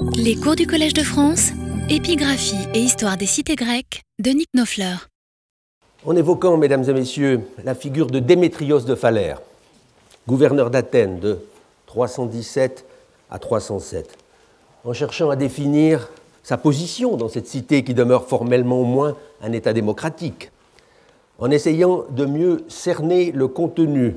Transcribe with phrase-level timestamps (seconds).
[0.00, 1.50] Les cours du Collège de France,
[1.88, 5.08] épigraphie et histoire des cités grecques de Nick Nofleur.
[6.04, 9.40] En évoquant, mesdames et messieurs, la figure de Démétrios de Phalère,
[10.26, 11.38] gouverneur d'Athènes de
[11.86, 12.84] 317
[13.30, 14.16] à 307,
[14.84, 16.08] en cherchant à définir
[16.42, 20.50] sa position dans cette cité qui demeure formellement au moins un État démocratique,
[21.38, 24.16] en essayant de mieux cerner le contenu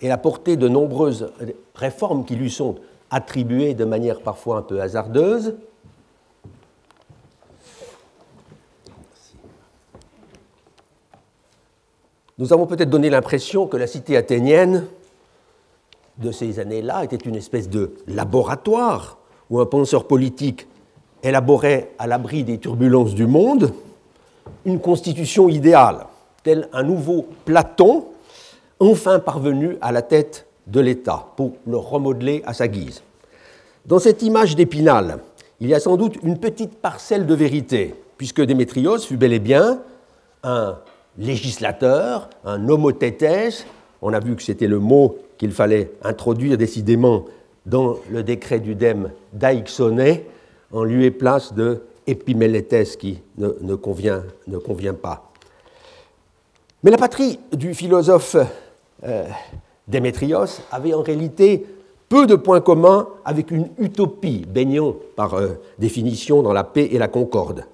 [0.00, 1.30] et la portée de nombreuses
[1.74, 2.76] réformes qui lui sont
[3.14, 5.54] attribuées de manière parfois un peu hasardeuse,
[12.38, 14.86] nous avons peut-être donné l'impression que la cité athénienne
[16.18, 19.18] de ces années-là était une espèce de laboratoire
[19.48, 20.66] où un penseur politique
[21.22, 23.72] élaborait à l'abri des turbulences du monde
[24.64, 26.06] une constitution idéale,
[26.42, 28.06] tel un nouveau Platon,
[28.80, 33.02] enfin parvenu à la tête de l'État, pour le remodeler à sa guise.
[33.86, 35.18] Dans cette image d'Épinal,
[35.60, 39.38] il y a sans doute une petite parcelle de vérité, puisque Démétrios fut bel et
[39.38, 39.80] bien
[40.42, 40.78] un
[41.18, 43.66] législateur, un homothétès.
[44.02, 47.24] On a vu que c'était le mot qu'il fallait introduire décidément
[47.66, 50.26] dans le décret du Dème d'Aixoné,
[50.72, 55.30] en lieu et place de Épiméléthès qui ne, convient, ne, convient, pas.
[56.82, 58.36] Mais la patrie du philosophe
[59.04, 59.26] euh,
[59.88, 61.66] Démétrios avait en réalité
[62.08, 66.98] peu de points communs avec une utopie baignant par euh, définition dans la paix et
[66.98, 67.64] la concorde.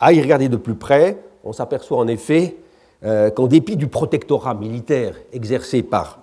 [0.00, 2.56] À y regarder de plus près, on s'aperçoit en effet
[3.04, 6.20] euh, qu'en dépit du protectorat militaire exercé par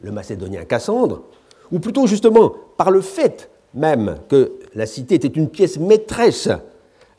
[0.00, 1.22] le Macédonien Cassandre,
[1.72, 6.48] ou plutôt justement par le fait même que la cité était une pièce maîtresse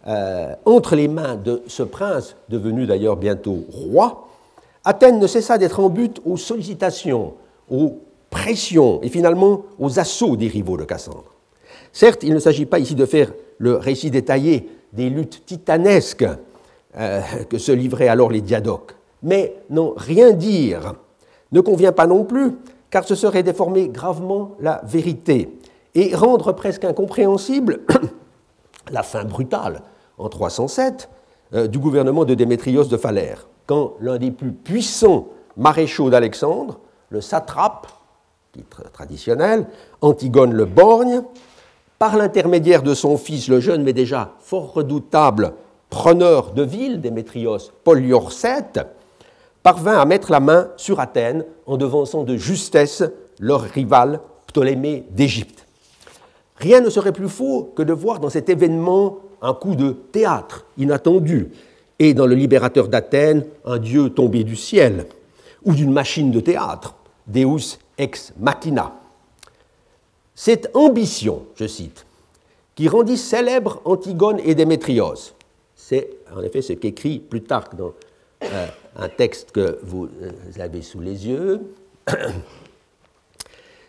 [0.07, 4.27] euh, entre les mains de ce prince, devenu d'ailleurs bientôt roi,
[4.83, 7.33] Athènes ne cessa d'être en but aux sollicitations,
[7.69, 11.33] aux pressions et finalement aux assauts des rivaux de Cassandre.
[11.91, 16.25] Certes, il ne s'agit pas ici de faire le récit détaillé des luttes titanesques
[16.97, 20.93] euh, que se livraient alors les diadoques, mais non rien dire
[21.51, 22.53] ne convient pas non plus,
[22.89, 25.49] car ce serait déformer gravement la vérité
[25.95, 27.81] et rendre presque incompréhensible
[28.91, 29.81] la fin brutale
[30.17, 31.09] en 307
[31.53, 37.21] euh, du gouvernement de Démétrios de Phalère, quand l'un des plus puissants maréchaux d'Alexandre, le
[37.21, 37.87] satrape,
[38.53, 39.67] titre traditionnel,
[40.01, 41.21] Antigone le Borgne,
[41.99, 45.53] par l'intermédiaire de son fils, le jeune mais déjà fort redoutable
[45.89, 48.79] preneur de ville, Démétrios Poliorcète,
[49.63, 53.03] parvint à mettre la main sur Athènes en devançant de justesse
[53.39, 55.65] leur rival Ptolémée d'Égypte.
[56.57, 60.65] Rien ne serait plus faux que de voir dans cet événement un coup de théâtre
[60.77, 61.51] inattendu,
[61.99, 65.05] et dans le libérateur d'Athènes un dieu tombé du ciel,
[65.67, 66.95] ou d'une machine de théâtre,
[67.27, 68.93] Deus ex machina.
[70.33, 72.05] Cette ambition, je cite,
[72.73, 75.33] qui rendit célèbre Antigone et Démétrios,
[75.75, 77.91] c'est en effet ce qu'écrit Plutarque dans
[78.43, 80.07] euh, un texte que vous
[80.57, 81.61] avez sous les yeux.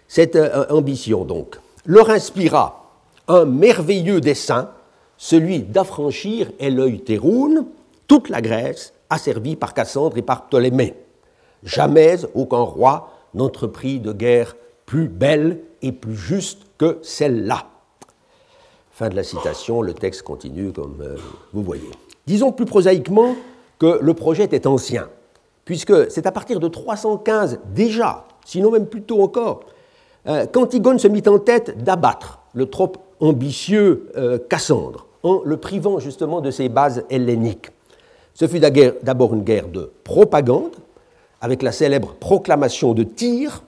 [0.08, 2.90] Cette euh, ambition, donc, leur inspira
[3.28, 4.70] un merveilleux dessein,
[5.16, 7.66] celui d'affranchir, et l'œil Théroun,
[8.06, 10.94] toute la Grèce, asservie par Cassandre et par Ptolémée.
[11.62, 17.66] Jamais aucun roi n'entreprit de guerre plus belle et plus juste que celle-là.
[18.90, 21.16] Fin de la citation, le texte continue comme euh,
[21.52, 21.90] vous voyez.
[22.26, 23.36] Disons plus prosaïquement
[23.78, 25.08] que le projet est ancien,
[25.64, 29.60] puisque c'est à partir de 315 déjà, sinon même plus tôt encore,
[30.26, 35.98] euh, qu'Antigone se mit en tête d'abattre le trop ambitieux euh, Cassandre, en le privant
[35.98, 37.70] justement de ses bases helléniques.
[38.34, 40.76] Ce fut d'abord une guerre de propagande,
[41.40, 43.62] avec la célèbre proclamation de Tyr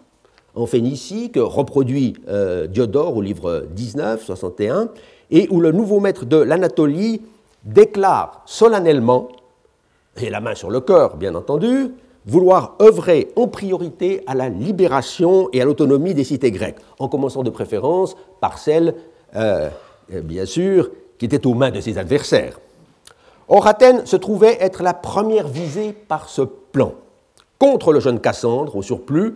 [0.55, 4.89] en Phénicie, que reproduit euh, Diodore au livre 19, 61,
[5.31, 7.23] et où le nouveau maître de l'Anatolie
[7.65, 9.29] déclare solennellement,
[10.21, 11.93] et la main sur le cœur bien entendu,
[12.27, 17.43] vouloir œuvrer en priorité à la libération et à l'autonomie des cités grecques, en commençant
[17.43, 18.95] de préférence par celles,
[19.37, 19.71] euh,
[20.11, 22.59] bien sûr, qui étaient aux mains de ses adversaires.
[23.49, 26.95] Or, Athènes se trouvait être la première visée par ce plan.
[27.61, 29.35] Contre le jeune Cassandre, au surplus,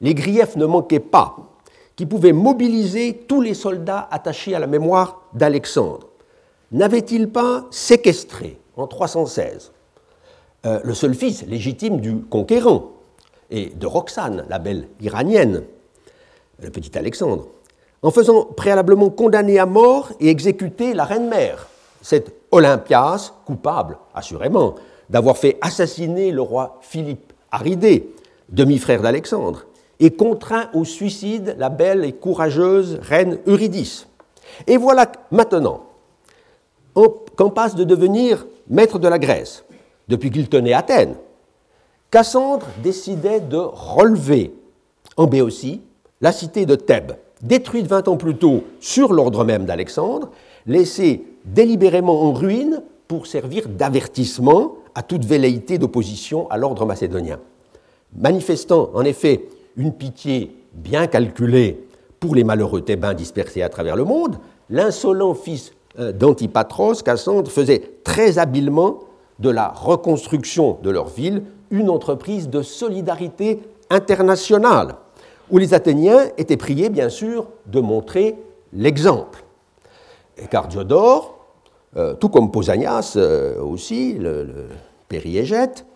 [0.00, 1.36] les griefs ne manquaient pas,
[1.94, 6.08] qui pouvaient mobiliser tous les soldats attachés à la mémoire d'Alexandre.
[6.72, 9.70] N'avait-il pas séquestré en 316
[10.66, 12.90] euh, le seul fils légitime du conquérant
[13.50, 15.62] et de Roxane, la belle iranienne,
[16.60, 17.46] le petit Alexandre,
[18.02, 21.68] en faisant préalablement condamner à mort et exécuter la reine-mère,
[22.02, 24.74] cette Olympias, coupable, assurément,
[25.08, 28.12] d'avoir fait assassiner le roi Philippe Aridé,
[28.48, 29.66] demi-frère d'Alexandre,
[30.00, 34.08] et contraint au suicide la belle et courageuse reine Eurydice.
[34.66, 35.84] Et voilà maintenant
[37.36, 39.64] qu'en passe de devenir maître de la Grèce,
[40.08, 41.14] depuis qu'il tenait Athènes,
[42.10, 44.52] Cassandre décidait de relever
[45.16, 45.80] en Béotie
[46.20, 50.30] la cité de Thèbes, détruite 20 ans plus tôt sur l'ordre même d'Alexandre,
[50.66, 57.38] laissée délibérément en ruine pour servir d'avertissement à toute velléité d'opposition à l'ordre macédonien.
[58.16, 61.86] Manifestant en effet une pitié bien calculée
[62.20, 64.36] pour les malheureux Thébains dispersés à travers le monde,
[64.70, 69.00] l'insolent fils euh, d'Antipatros, Cassandre, faisait très habilement
[69.40, 74.96] de la reconstruction de leur ville une entreprise de solidarité internationale,
[75.50, 78.36] où les Athéniens étaient priés, bien sûr, de montrer
[78.72, 79.44] l'exemple.
[80.38, 81.33] Et car Diodore,
[81.96, 84.66] euh, tout comme Pausanias euh, aussi, le, le
[85.06, 85.86] périégète,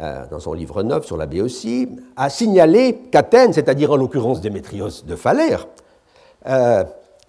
[0.00, 5.02] euh, dans son livre 9 sur la Béotie, a signalé qu'Athènes, c'est-à-dire en l'occurrence Démétrios
[5.06, 5.66] de Phalère,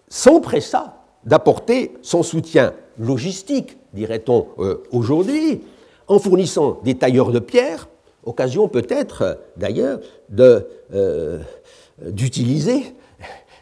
[0.09, 4.47] s'empressa d'apporter son soutien logistique, dirait-on
[4.91, 5.61] aujourd'hui,
[6.09, 7.88] en fournissant des tailleurs de pierre,
[8.25, 10.00] occasion peut-être d'ailleurs
[12.01, 12.94] d'utiliser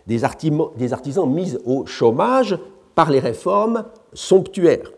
[0.08, 2.58] des, artisans mis au chômage
[2.96, 4.92] par les réformes somptuaires.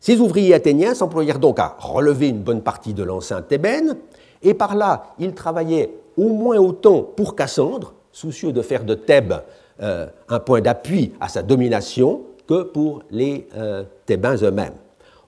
[0.00, 3.96] Ces ouvriers athéniens s'employèrent donc à relever une bonne partie de l'enceinte thébaine,
[4.42, 9.34] et par là, ils travaillaient au moins autant pour Cassandre, soucieux de faire de Thèbes
[9.82, 14.74] euh, un point d'appui à sa domination, que pour les euh, Thébains eux-mêmes.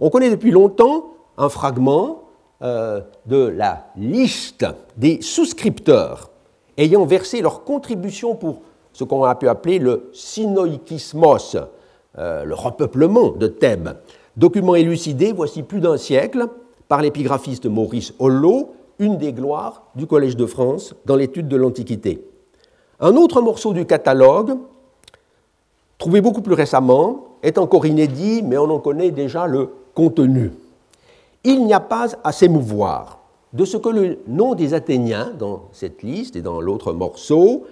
[0.00, 2.25] On connaît depuis longtemps un fragment
[2.62, 4.67] euh, de la liste
[4.97, 6.31] des souscripteurs
[6.77, 8.61] ayant versé leur contribution pour
[8.93, 11.56] ce qu'on a pu appeler le synoikismos,
[12.19, 13.91] euh, le repeuplement de Thèbes.
[14.37, 16.47] Document élucidé, voici plus d'un siècle,
[16.89, 22.27] par l'épigraphiste Maurice Hollot, une des gloires du Collège de France dans l'étude de l'Antiquité.
[23.01, 24.57] Un autre morceau du catalogue,
[25.99, 30.53] trouvé beaucoup plus récemment, est encore inédit, mais on en connaît déjà le contenu.
[31.45, 33.21] Il n'y a pas à s'émouvoir
[33.53, 37.65] de ce que le nom des Athéniens dans cette liste et dans l'autre morceau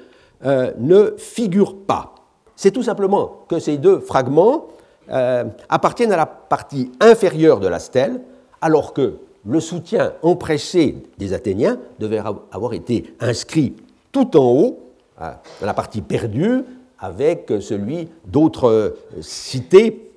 [0.45, 2.14] euh, ne figure pas
[2.57, 4.67] c'est tout simplement que ces deux fragments
[5.11, 8.23] euh, appartiennent à la partie inférieure de la stèle,
[8.61, 13.77] alors que le soutien empressé des Athéniens devait avoir été inscrit
[14.13, 14.79] tout en haut,
[15.21, 15.31] euh,
[15.61, 16.65] dans la partie perdue,
[16.99, 18.91] avec celui d'autres euh,
[19.21, 20.11] cités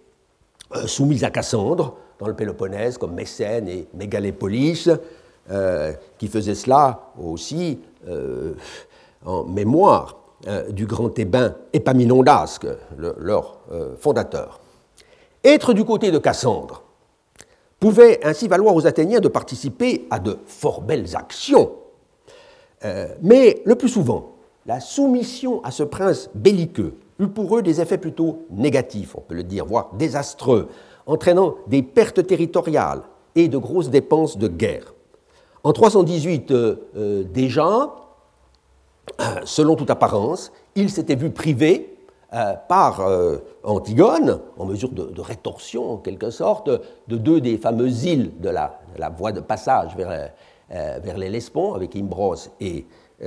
[0.86, 4.90] soumises à Cassandre, dans le Péloponnèse, comme Mécène et Mégalépolis,
[6.18, 7.80] qui faisaient cela aussi
[9.26, 12.60] en mémoire euh, du grand Thébain Épaminondas,
[12.96, 14.60] leur euh, fondateur.
[15.44, 16.84] Être du côté de Cassandre
[17.80, 21.72] pouvait ainsi valoir aux Athéniens de participer à de fort belles actions,
[22.86, 24.34] euh, mais le plus souvent,
[24.68, 29.34] la soumission à ce prince belliqueux eut pour eux des effets plutôt négatifs, on peut
[29.34, 30.68] le dire, voire désastreux,
[31.08, 33.02] entraînant des pertes territoriales
[33.34, 34.94] et de grosses dépenses de guerre.
[35.64, 36.54] En 318
[37.34, 38.07] déjà,
[39.46, 41.98] selon toute apparence, il s'était vu privé
[42.34, 48.04] euh, par euh, Antigone, en mesure de, rétorsion en quelque sorte, de deux des fameuses
[48.04, 48.80] îles de la,
[49.18, 50.32] voie de passage vers,
[50.70, 52.86] vers les Lespons, avec Imbros et,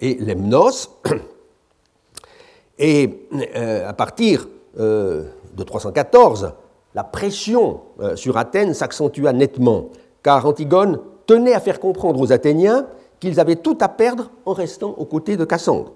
[0.00, 0.90] et, Lemnos.
[2.78, 3.28] Et
[3.84, 6.52] à partir de 314,
[6.94, 7.80] la pression
[8.14, 9.90] sur Athènes s'accentua nettement,
[10.22, 12.86] car Antigone tenait à faire comprendre aux Athéniens
[13.20, 15.92] qu'ils avaient tout à perdre en restant aux côtés de Cassandre.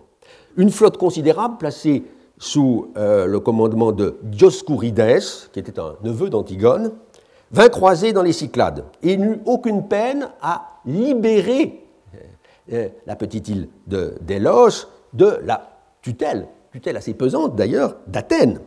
[0.57, 2.05] Une flotte considérable placée
[2.39, 5.21] sous euh, le commandement de Dioscurides,
[5.53, 6.93] qui était un neveu d'Antigone,
[7.51, 12.19] vint croiser dans les Cyclades et n'eut aucune peine à libérer euh,
[12.73, 15.71] euh, la petite île de Délos de la
[16.03, 18.61] tutelle, tutelle assez pesante d'ailleurs, d'Athènes.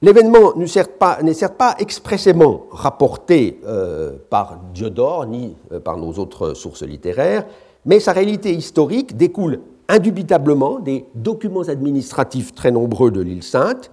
[0.00, 6.82] L'événement n'est certes, pas expressément rapporté euh, par Diodore ni euh, par nos autres sources
[6.82, 7.44] littéraires,
[7.84, 13.90] mais sa réalité historique découle indubitablement des documents administratifs très nombreux de l'île Sainte,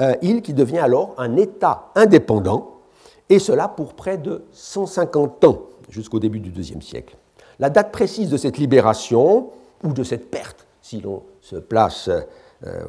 [0.00, 2.78] euh, île qui devient alors un État indépendant,
[3.28, 5.60] et cela pour près de 150 ans,
[5.90, 7.16] jusqu'au début du IIe siècle.
[7.58, 9.50] La date précise de cette libération,
[9.82, 12.08] ou de cette perte, si l'on se place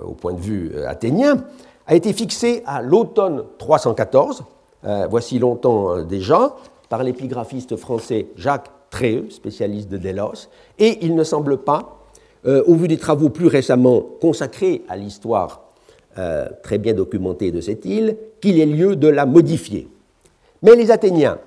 [0.05, 1.43] au point de vue athénien,
[1.88, 4.44] a été fixé à l'automne 314,
[4.86, 6.56] euh, voici longtemps euh, déjà,
[6.89, 10.50] par l'épigraphiste français Jacques Tréheux, spécialiste de Délos,
[10.80, 12.00] et il ne semble pas,
[12.46, 15.62] euh, au vu des travaux plus récemment consacrés à l'histoire
[16.63, 19.89] très bien documentée de cette île, qu'il ait lieu de la modifier.
[20.63, 21.39] Mais les Athéniens,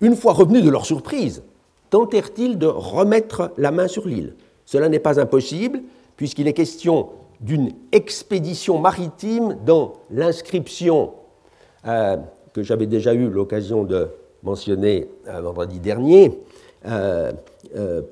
[0.00, 1.44] une fois revenus de leur surprise,
[1.90, 4.34] tentèrent-ils de remettre la main sur l'île?
[4.66, 5.80] Cela n'est pas impossible,
[6.16, 7.10] puisqu'il est question
[7.44, 11.12] d'une expédition maritime dans l'inscription
[11.86, 12.16] euh,
[12.54, 14.08] que j'avais déjà eu l'occasion de
[14.42, 16.40] mentionner euh, vendredi dernier,
[16.86, 17.32] euh,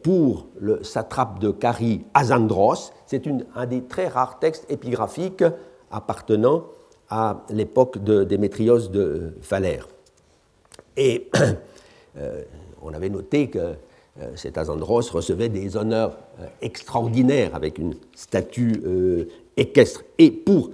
[0.03, 2.93] pour le satrape de Carie Azandros.
[3.07, 3.23] C'est
[3.55, 5.45] un des très rares textes épigraphiques
[5.91, 6.65] appartenant
[7.09, 9.89] à l'époque de Démétrios de Phalère.
[10.97, 11.31] Et
[12.83, 13.75] on avait noté que
[14.37, 16.19] cet Azandros recevait des honneurs
[16.61, 18.83] extraordinaires avec une statue
[19.57, 20.71] équestre et pour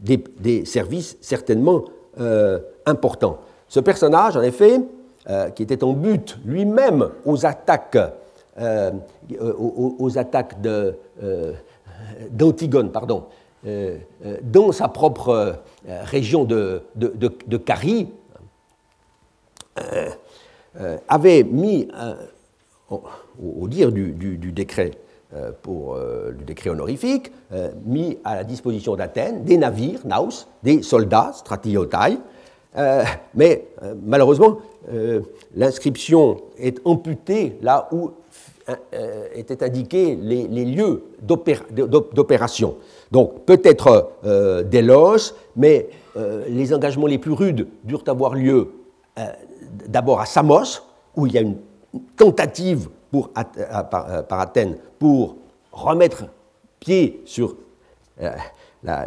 [0.00, 1.84] des services certainement
[2.20, 3.38] euh, important.
[3.68, 4.80] Ce personnage, en effet,
[5.30, 7.96] euh, qui était en but lui-même aux attaques,
[8.60, 8.90] euh,
[12.30, 12.90] d'Antigone,
[14.42, 18.08] dans sa propre région de, de, Carie,
[21.08, 21.88] avait mis,
[22.92, 24.92] au, dire du, décret
[25.62, 27.32] pour le décret honorifique,
[27.84, 32.18] mis à la disposition d'Athènes des navires, naus, des soldats, stratiotai,
[32.76, 34.58] euh, mais euh, malheureusement,
[34.92, 35.20] euh,
[35.54, 38.12] l'inscription est amputée là où
[39.34, 42.76] étaient indiqués les, lieux d'opération.
[43.10, 45.88] Donc peut-être Delos, mais
[46.48, 48.70] les engagements les plus rudes durent avoir lieu
[49.88, 50.80] d'abord à Samos,
[51.16, 51.56] où il y a une
[52.16, 55.36] tentative pour, par, par, Athènes pour
[55.72, 56.24] remettre
[56.80, 57.56] pied sur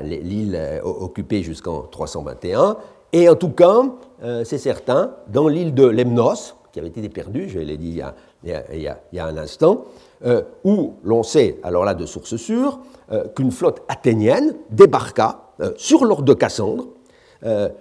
[0.04, 2.78] l'île occupée jusqu'en 321,
[3.16, 3.82] et en tout cas,
[4.24, 8.02] euh, c'est certain, dans l'île de Lemnos, qui avait été perdue, je l'ai dit
[8.44, 8.52] il
[8.82, 9.86] y, a, un instant,
[10.26, 12.80] euh, où l'on sait, alors là de source sûre,
[13.14, 16.88] euh, qu'une flotte athénienne débarqua sur l'ordre de Cassandre,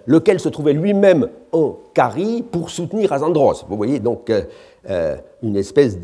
[0.05, 3.65] lequel se trouvait lui-même en Carie pour soutenir Azandros.
[3.67, 4.31] Vous voyez donc
[5.41, 5.97] une espèce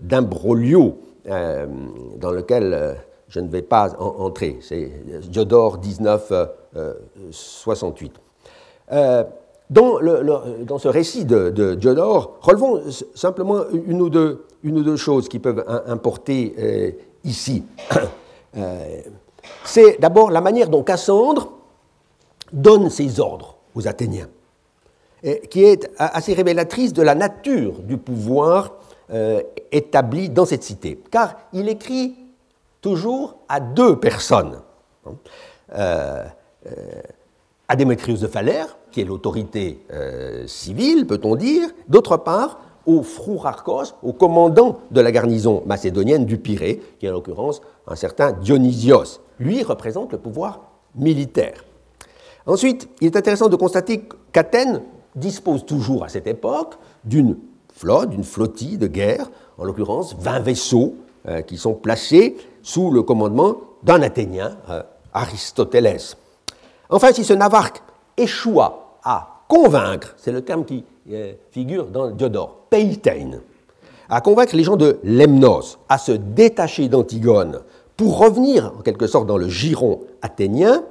[0.00, 2.96] d'imbroglio dans lequel
[3.28, 4.58] je ne vais pas entrer.
[4.60, 4.90] C'est
[5.28, 8.12] Diodore 1968.
[8.92, 9.24] Euh,
[9.70, 9.98] dans,
[10.66, 12.82] dans, ce récit de, Diodore, relevons
[13.14, 16.90] simplement une ou deux, une ou deux choses qui peuvent importer euh,
[17.24, 17.64] ici.
[18.56, 19.00] Euh,
[19.64, 21.53] c'est d'abord la manière dont Cassandre
[22.52, 24.28] donne ses ordres aux Athéniens,
[25.50, 28.74] qui est assez révélatrice de la nature du pouvoir
[29.72, 31.00] établi dans cette cité.
[31.10, 32.14] Car il écrit
[32.80, 34.60] toujours à deux personnes
[37.68, 43.94] à Démétrius de Phalère, qui est l'autorité euh, civile, peut-on dire, d'autre part au Frourarchos,
[44.02, 49.20] au commandant de la garnison macédonienne du Pirée, qui est en l'occurrence un certain Dionysios.
[49.40, 50.60] Lui représente le pouvoir
[50.94, 51.64] militaire.
[52.46, 54.82] Ensuite, il est intéressant de constater qu'Athènes
[55.16, 56.74] dispose toujours à cette époque
[57.04, 57.36] d'une
[57.72, 60.94] flotte, d'une flottille de guerre, en l'occurrence 20 vaisseaux
[61.28, 64.82] euh, qui sont placés sous le commandement d'un Athénien, euh,
[65.12, 66.00] Aristoteles.
[66.90, 67.82] Enfin, si ce Navarque
[68.16, 73.40] échoua à convaincre, c'est le terme qui euh, figure dans Diodore, Peitein,
[74.08, 77.62] à convaincre les gens de Lemnos à se détacher d'Antigone
[77.96, 80.82] pour revenir en quelque sorte dans le giron athénien,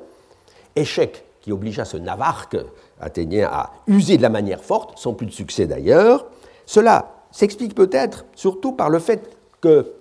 [0.75, 2.58] échec qui obligea ce Navarque
[3.00, 6.26] athénien à user de la manière forte, sans plus de succès d'ailleurs,
[6.66, 9.92] cela s'explique peut-être surtout par le fait que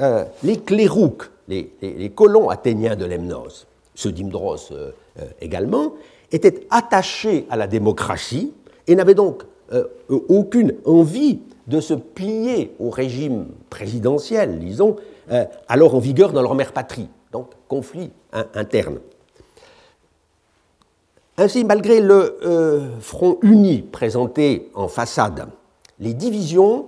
[0.00, 5.94] euh, les clérouques, les, colons athéniens de Lemnos, ceux d'Imdros euh, euh, également,
[6.30, 8.52] étaient attachés à la démocratie
[8.86, 9.42] et n'avaient donc
[10.28, 14.96] aucune envie de se plier au régime présidentiel, disons,
[15.66, 17.08] alors en vigueur dans leur mère patrie.
[17.32, 18.10] Donc, conflit
[18.54, 18.98] interne.
[21.42, 22.38] Ainsi, malgré le
[23.00, 25.48] front uni présenté en façade,
[25.98, 26.86] les divisions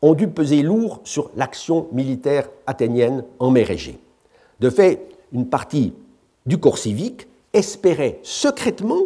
[0.00, 3.98] ont dû peser lourd sur l'action militaire athénienne en mer Égée.
[4.60, 5.92] De fait, une partie
[6.46, 9.02] du corps civique espérait secrètement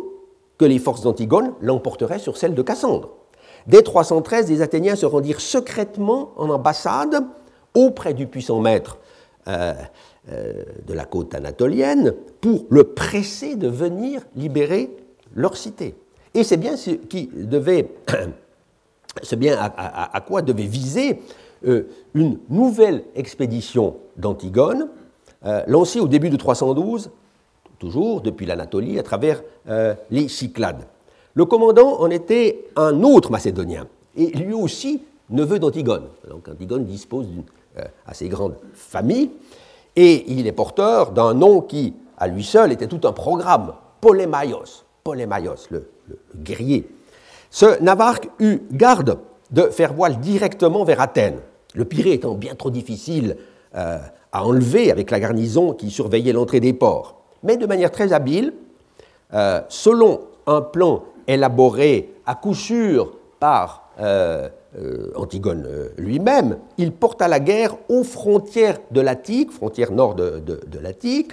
[0.57, 3.09] que les forces d'Antigone l'emporteraient sur celles de Cassandre.
[3.67, 7.25] Dès 313, les Athéniens se rendirent secrètement en ambassade
[7.75, 8.99] auprès du puissant maître
[9.49, 9.75] euh, euh,
[10.29, 14.91] de la côte anatolienne pour le presser de venir libérer
[15.35, 15.95] leur cité.
[16.33, 16.77] Et c'est bien
[19.37, 21.21] bien à, quoi devait viser
[21.67, 24.89] euh, une nouvelle expédition d'Antigone,
[25.67, 27.11] lancée au début de 312
[27.79, 30.87] toujours depuis l'Anatolie, à travers euh, les Cyclades.
[31.35, 36.09] Le commandant en était un autre Macédonien, et lui aussi neveu d'Antigone.
[36.29, 37.45] Donc Antigone dispose d'une
[37.79, 39.31] euh, assez grande famille,
[39.97, 44.85] et il est porteur d'un nom qui, à lui seul, était tout un programme, Polémaios,
[45.03, 45.89] Polémaios, le,
[46.37, 46.89] guerrier.
[47.51, 49.19] Ce Navarque eut garde
[49.51, 51.39] de faire voile directement vers Athènes,
[51.75, 53.37] le Pirée étant bien trop difficile
[53.73, 57.23] à enlever avec la garnison qui surveillait l'entrée des ports.
[57.43, 58.53] Mais de manière très habile,
[59.69, 63.89] selon un plan élaboré à coup sûr par
[65.15, 70.43] Antigone lui-même, il porta la guerre aux frontières de l'Attique, frontières nord de,
[70.83, 71.33] l'Attique,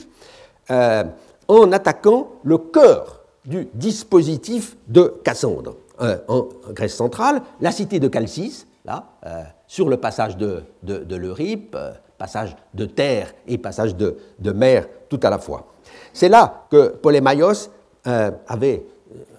[0.70, 5.76] en attaquant le cœur du dispositif de Cassandre.
[6.02, 11.06] Euh, en Grèce centrale, la cité de Chalcis, là, euh, sur le passage de, de,
[11.12, 15.68] euh, passage de terre et passage de, de, mer tout à la fois.
[16.12, 17.70] C'est là que Polémaios
[18.04, 18.84] avait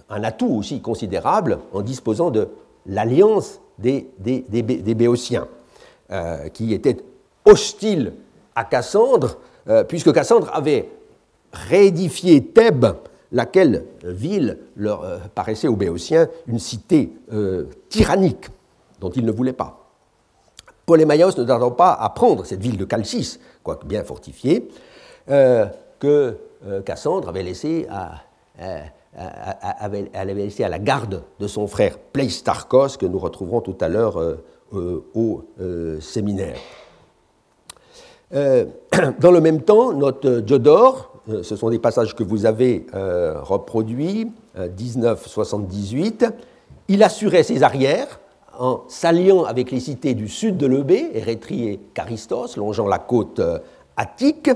[0.08, 2.48] un atout aussi considérable en disposant de
[2.86, 5.48] l'alliance des, des, des, Béotiens,
[6.52, 6.98] qui étaient
[7.44, 8.12] hostiles
[8.54, 9.38] à Cassandre,
[9.88, 10.88] puisque Cassandre avait
[11.52, 12.94] réédifié Thèbes
[13.32, 18.46] laquelle ville leur euh, paraissait aux Béotiens une cité euh, tyrannique
[19.00, 19.78] dont ils ne voulaient pas.
[20.86, 24.68] Polémaios ne tardant pas à prendre cette ville de Chalcis, quoique bien fortifiée,
[25.30, 25.66] euh,
[25.98, 26.36] que
[26.84, 28.22] Cassandre avait laissé à,
[29.16, 33.88] avait, avait laissé à la garde de son frère Pleistarchos, que nous retrouverons tout à
[33.88, 34.18] l'heure
[35.14, 35.44] au
[36.00, 36.56] séminaire.
[38.32, 43.40] dans le même temps, notre Diodore, euh, ce sont des passages que vous avez euh,
[43.40, 46.22] reproduits, 1978.
[46.22, 46.30] Euh,
[46.88, 48.20] Il assurait ses arrières
[48.58, 53.40] en s'alliant avec les cités du sud de l'Eubée, Érétrie et Charistos, longeant la côte
[53.96, 54.50] attique,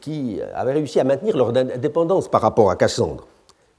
[0.00, 3.26] qui avaient réussi à maintenir leur indépendance par rapport à Cassandre.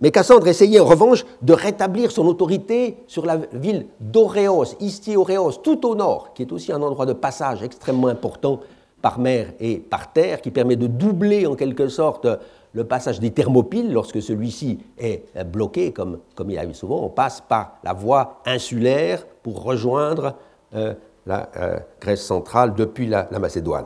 [0.01, 5.85] Mais Cassandre essayait en revanche de rétablir son autorité sur la ville d'Oréos, Istioréos, tout
[5.85, 8.61] au nord, qui est aussi un endroit de passage extrêmement important
[9.01, 12.27] par mer et par terre, qui permet de doubler en quelque sorte
[12.73, 17.41] le passage des thermopyles lorsque celui-ci est bloqué, comme, comme il arrive souvent, on passe
[17.41, 20.35] par la voie insulaire pour rejoindre
[20.75, 20.93] euh,
[21.25, 23.85] la euh, Grèce centrale depuis la, Macédoine.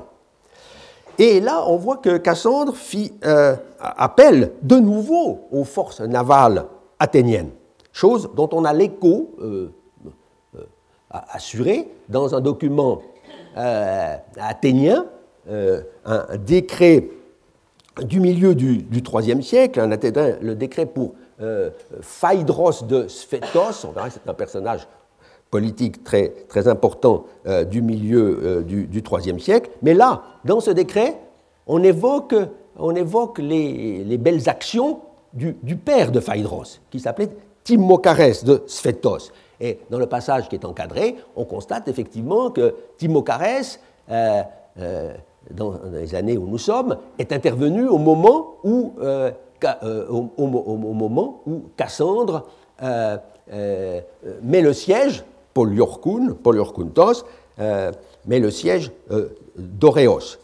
[1.20, 6.66] Et là, on voit que Cassandre fit euh, appel de nouveau aux forces navales
[7.00, 7.51] athéniennes,
[7.92, 9.35] chose dont on a l'écho
[11.14, 13.01] assuré dans un document
[13.57, 15.05] euh, athénien,
[15.50, 17.07] euh, un décret
[18.01, 21.70] du milieu du, IIIe siècle, un le décret pour euh,
[22.01, 24.88] Phaedros de Sphétos, on verra que c'est un personnage
[25.53, 27.25] politique très, très important
[27.70, 29.70] du milieu du, IIIe siècle.
[29.81, 31.11] Mais là, dans ce décret,
[31.68, 32.35] on évoque,
[32.77, 35.01] on évoque les, les belles actions
[35.33, 37.29] du, père de Phaedros, qui s'appelait
[37.63, 39.31] Timochares de Sphétos.
[39.59, 44.42] Et dans le passage qui est encadré, on constate effectivement que Timochares, euh,
[44.79, 45.13] euh,
[45.51, 49.31] dans les années où nous sommes, est intervenu au moment où, euh,
[50.09, 52.46] au, moment où Cassandre
[52.81, 57.25] met le siège, Poliorkun, Poliorkuntos,
[57.57, 58.92] met le siège
[59.55, 60.37] d'Oréos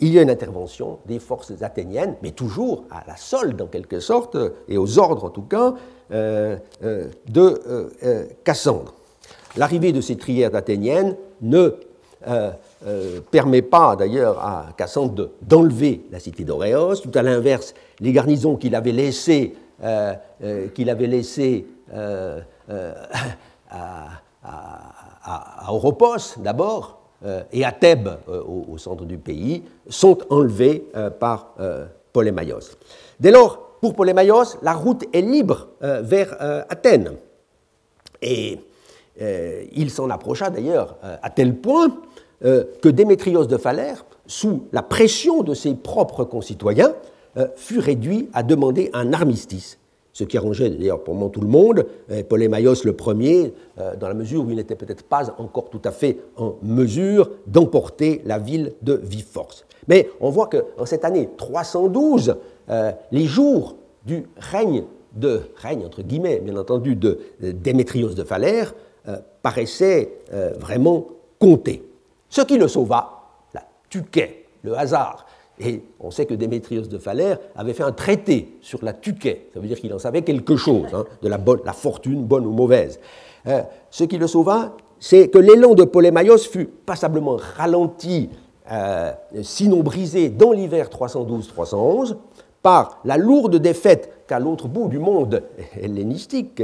[0.00, 4.00] il y a une intervention des forces athéniennes, mais toujours à la solde en quelque
[4.00, 4.36] sorte,
[4.68, 5.74] et aux ordres en tout cas,
[6.12, 7.60] euh, euh, de
[8.02, 8.94] euh, Cassandre.
[9.56, 11.74] L'arrivée de ces trières athéniennes ne
[13.30, 18.74] permet pas d'ailleurs à Cassandre d'enlever la cité d'Oréos, tout à l'inverse, les garnisons qu'il
[18.74, 19.54] avait laissées,
[20.74, 21.66] qu'il avait laissées
[23.70, 24.22] à,
[25.68, 31.54] Oropos d'abord, euh, et à Thèbes, euh, au, centre du pays, sont enlevés euh, par
[32.12, 32.76] Polémaios.
[33.18, 36.36] Dès lors, pour Polémaios, la route est libre vers
[36.68, 37.12] Athènes.
[38.20, 38.58] Et
[39.72, 41.96] il s'en approcha d'ailleurs à tel point
[42.42, 46.92] que Démétrios de Phalère, sous la pression de ses propres concitoyens,
[47.56, 49.78] fut réduit à demander un armistice
[50.20, 51.86] ce qui arrangeait d'ailleurs pour moi tout le monde,
[52.28, 55.90] Polémaios le premier, euh, dans la mesure où il n'était peut-être pas encore tout à
[55.90, 59.64] fait en mesure d'emporter la ville de vive force.
[59.88, 62.36] Mais on voit qu'en cette année 312,
[62.68, 68.74] euh, les jours du règne de règne entre guillemets, bien entendu, de Démétrios de Phalère
[69.08, 70.12] euh, paraissaient
[70.58, 71.06] vraiment
[71.38, 71.82] comptés.
[72.28, 73.22] Ce qui le sauva,
[73.54, 75.26] la tuquet, le hasard,
[75.60, 79.48] et on sait que Démétrios de Phalère avait fait un traité sur la tuquet.
[79.52, 82.98] Ça veut dire qu'il en savait quelque chose, hein, de la, fortune, bonne ou mauvaise.
[83.46, 88.30] Euh, ce qui le sauva, c'est que l'élan de Polémaios fut passablement ralenti,
[88.72, 92.16] euh, sinon brisé, dans l'hiver 312-311,
[92.62, 95.42] par la lourde défaite qu'à l'autre bout du monde
[95.80, 96.62] hellénistique,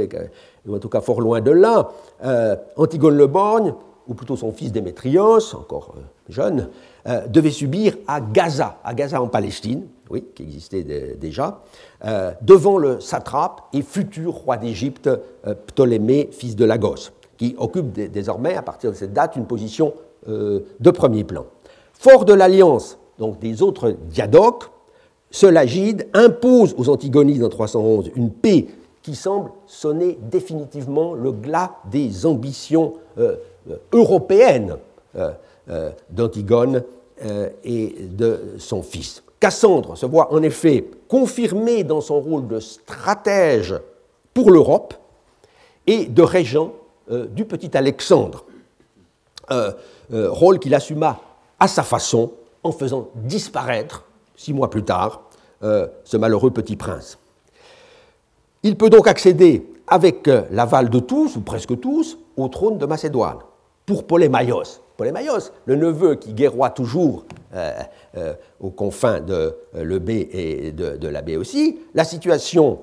[0.67, 1.91] ou en tout cas fort loin de là,
[2.23, 3.73] euh, Antigone le Borgne,
[4.07, 5.95] ou plutôt son fils Démétrios, encore
[6.29, 6.69] jeune,
[7.07, 10.83] euh, devait subir à Gaza, à Gaza en Palestine, oui, qui existait
[11.17, 11.61] déjà,
[12.03, 17.93] euh, devant le satrape et futur roi d'Égypte, euh, Ptolémée, fils de Lagos, qui occupe
[17.93, 19.93] désormais, à partir de cette date, une position
[20.27, 21.45] de premier plan.
[21.93, 24.65] Fort de l'alliance donc des autres diadoques,
[25.31, 28.65] ce Lagide impose aux Antigonistes en 311 une paix
[29.01, 32.95] qui semble sonner définitivement le glas des ambitions
[33.93, 34.75] européennes
[36.09, 36.83] d'Antigone
[37.63, 39.23] et de son fils.
[39.39, 43.75] Cassandre se voit en effet confirmé dans son rôle de stratège
[44.33, 44.93] pour l'Europe
[45.85, 46.73] et de régent
[47.11, 48.43] euh, du petit Alexandre,
[49.51, 49.71] euh,
[50.11, 51.19] euh, rôle qu'il assuma
[51.59, 52.31] à sa façon
[52.63, 54.03] en faisant disparaître,
[54.35, 55.21] six mois plus tard,
[55.61, 57.17] ce malheureux petit prince.
[58.61, 63.39] Il peut donc accéder avec l'aval de tous, ou presque tous, au trône de Macédoine,
[63.87, 67.71] pour Polémaïos, Polémaïos, le neveu qui guerroie toujours euh,
[68.17, 69.99] euh, aux confins de euh,
[70.31, 72.79] et de, la B aussi, la situation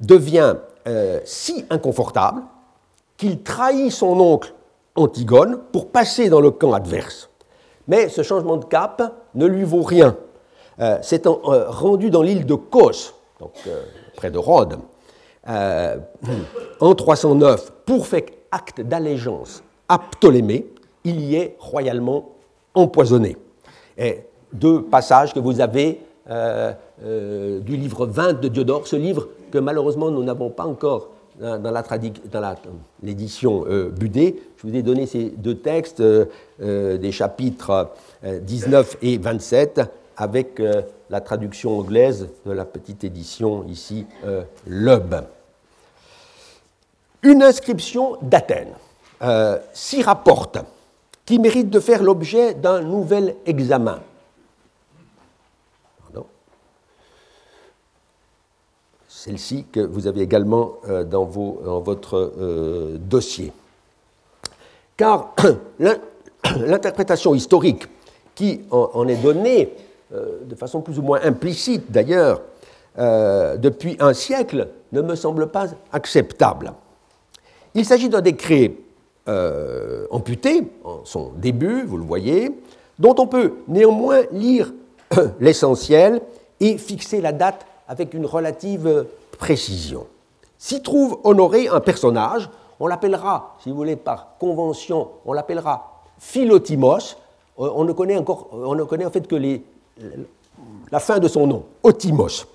[0.00, 0.56] devient
[1.24, 2.42] si inconfortable
[3.18, 4.54] qu'il trahit son oncle
[4.94, 7.28] Antigone pour passer dans le camp adverse.
[7.88, 9.02] Mais ce changement de cap
[9.34, 10.16] ne lui vaut rien.
[11.02, 13.52] S'étant rendu dans l'île de Kos, donc
[14.16, 14.78] près de Rhodes,
[15.46, 20.72] en 309, pour faire acte d'allégeance à Ptolémée,
[21.04, 22.30] il y est royalement
[22.74, 23.36] empoisonné.
[24.52, 29.58] Deux passages que vous avez euh, euh, du livre 20 de Diodore, ce livre que
[29.58, 31.08] malheureusement nous n'avons pas encore
[31.40, 31.72] dans,
[33.02, 34.40] l'édition euh, Budé.
[34.58, 36.02] Je vous ai donné ces deux textes
[36.60, 37.90] des chapitres
[38.22, 39.80] 19 et 27
[40.18, 40.62] avec
[41.08, 44.06] la traduction anglaise de la petite édition ici,
[44.66, 45.14] Loeb.
[47.22, 48.74] Une inscription d'Athènes
[49.72, 50.58] s'y rapporte
[51.24, 54.00] qui mérite de faire l'objet d'un nouvel examen.
[59.22, 63.52] Celle-ci que vous avez également euh, dans, votre euh, dossier.
[64.96, 65.34] Car
[66.56, 67.86] l'interprétation historique
[68.34, 69.74] qui en, est donnée,
[70.14, 72.40] euh, de façon plus ou moins implicite d'ailleurs,
[72.96, 76.72] depuis un siècle, ne me semble pas acceptable.
[77.74, 78.72] Il s'agit d'un décret
[79.28, 82.50] euh, amputé en son début, vous le voyez,
[82.98, 84.72] dont on peut néanmoins lire
[85.40, 86.22] l'essentiel
[86.58, 89.06] et fixer la date avec une relative
[89.38, 90.06] précision.
[90.58, 97.16] S'y trouve honoré un personnage, on l'appellera, si vous voulez, par convention, on l'appellera Philotimos.
[97.58, 99.36] Euh, on ne connaît encore, on ne connaît en fait que
[100.90, 102.46] la fin de son nom, Otimos.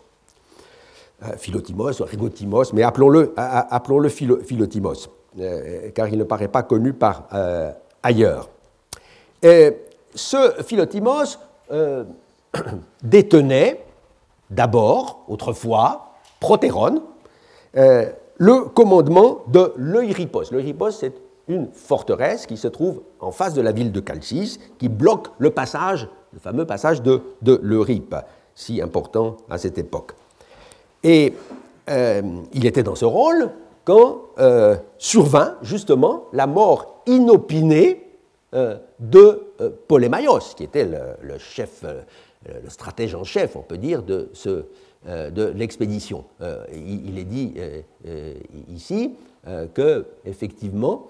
[1.23, 5.09] Euh, Philotimos, Rigotimos, mais appelons-le appelons Philotimos.
[5.39, 7.71] Euh, car il ne paraît pas connu par euh,
[8.01, 8.49] ailleurs.
[9.41, 9.75] Et
[10.13, 11.37] ce Philotimos
[11.71, 12.05] euh,
[13.03, 13.83] détenait
[14.49, 17.01] d'abord, autrefois, Protéron,
[17.73, 20.51] le commandement de l'Euripos.
[20.51, 21.13] L'Euripos, c'est
[21.47, 25.49] une forteresse qui se trouve en face de la ville de Chalcis, qui bloque le
[25.49, 27.59] passage, le fameux passage de, de
[28.53, 30.11] si important à cette époque.
[31.03, 31.33] Et
[31.87, 33.49] il était dans ce rôle
[33.85, 38.03] quand euh, survint justement la mort inopinée
[38.53, 44.03] euh, de euh, Polémaios, qui était le, chef, le stratège en chef, on peut dire,
[44.03, 44.29] de,
[45.55, 46.25] l'expédition.
[46.73, 47.53] Il, est dit
[48.69, 49.15] ici
[49.73, 51.07] que, effectivement,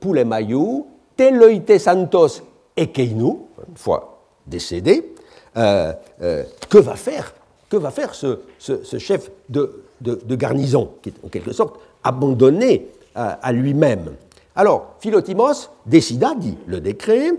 [0.00, 2.42] Poulemaiou, Teloite Santos
[2.76, 3.32] et Keinu,
[3.68, 5.12] une fois décédé,
[5.54, 14.14] que va faire ce, chef de, garnison, qui est en quelque sorte abandonné à, lui-même
[14.54, 17.32] Alors, Philotimos décida, dit le décret,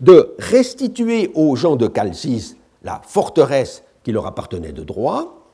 [0.00, 5.46] de restituer aux gens de Chalcis la forteresse qui leur appartenait de droit,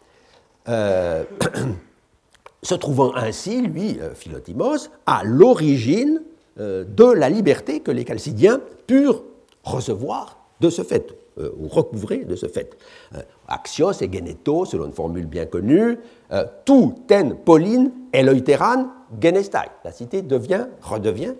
[0.69, 1.25] euh,
[2.63, 6.23] se trouvant ainsi, lui, euh, Philotimos, à l'origine
[6.61, 9.23] euh, de la liberté que les Chalcidiens purent
[9.65, 11.17] recevoir de ce fait.
[11.39, 12.77] Euh, ou recouvré de ce fait.
[13.15, 15.99] Euh, Axios et Geneto, selon une formule bien connue,
[16.31, 19.71] euh, tout ten Pauline eloiteran genestai.
[19.83, 21.33] La cité devient, redevient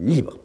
[0.00, 0.38] libre.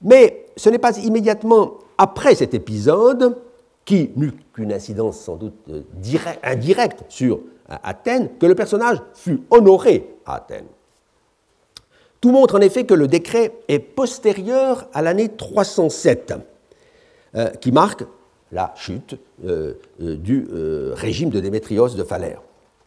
[0.00, 3.36] Mais ce n'est pas immédiatement après cet épisode,
[3.84, 5.70] qui n'eut qu'une incidence sans doute
[6.42, 10.68] indirecte sur Athènes, que le personnage fut honoré à Athènes.
[12.22, 16.32] Tout montre en effet que le décret est postérieur à l'année 307
[17.36, 18.04] euh, qui marque
[18.52, 20.46] la chute euh, euh, du
[20.94, 22.40] régime de Démétrios de Phalère.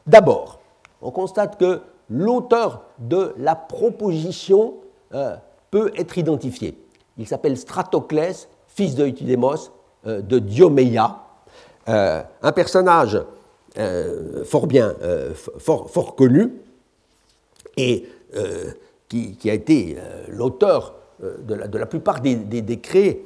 [0.06, 0.62] D'abord,
[1.02, 4.76] on constate que l'auteur de la proposition
[5.70, 6.78] peut être identifié.
[7.18, 9.74] Il s'appelle Stratoclès, fils de Eutydémos,
[10.06, 11.18] de Dioméia,
[11.86, 13.22] un personnage
[14.46, 14.96] fort bien,
[15.58, 16.54] fort, connu,
[17.76, 18.08] et
[19.10, 19.98] qui, a été
[20.30, 23.20] l'auteur de, la, plupart des, décrets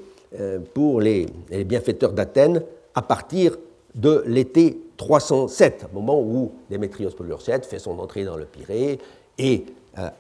[0.74, 1.28] pour les,
[1.66, 2.64] bienfaiteurs d'Athènes
[2.96, 3.58] à partir
[3.96, 9.00] de l'été 307, au moment où Démétrios Poliorcète fait son entrée dans le Pirée
[9.38, 9.66] et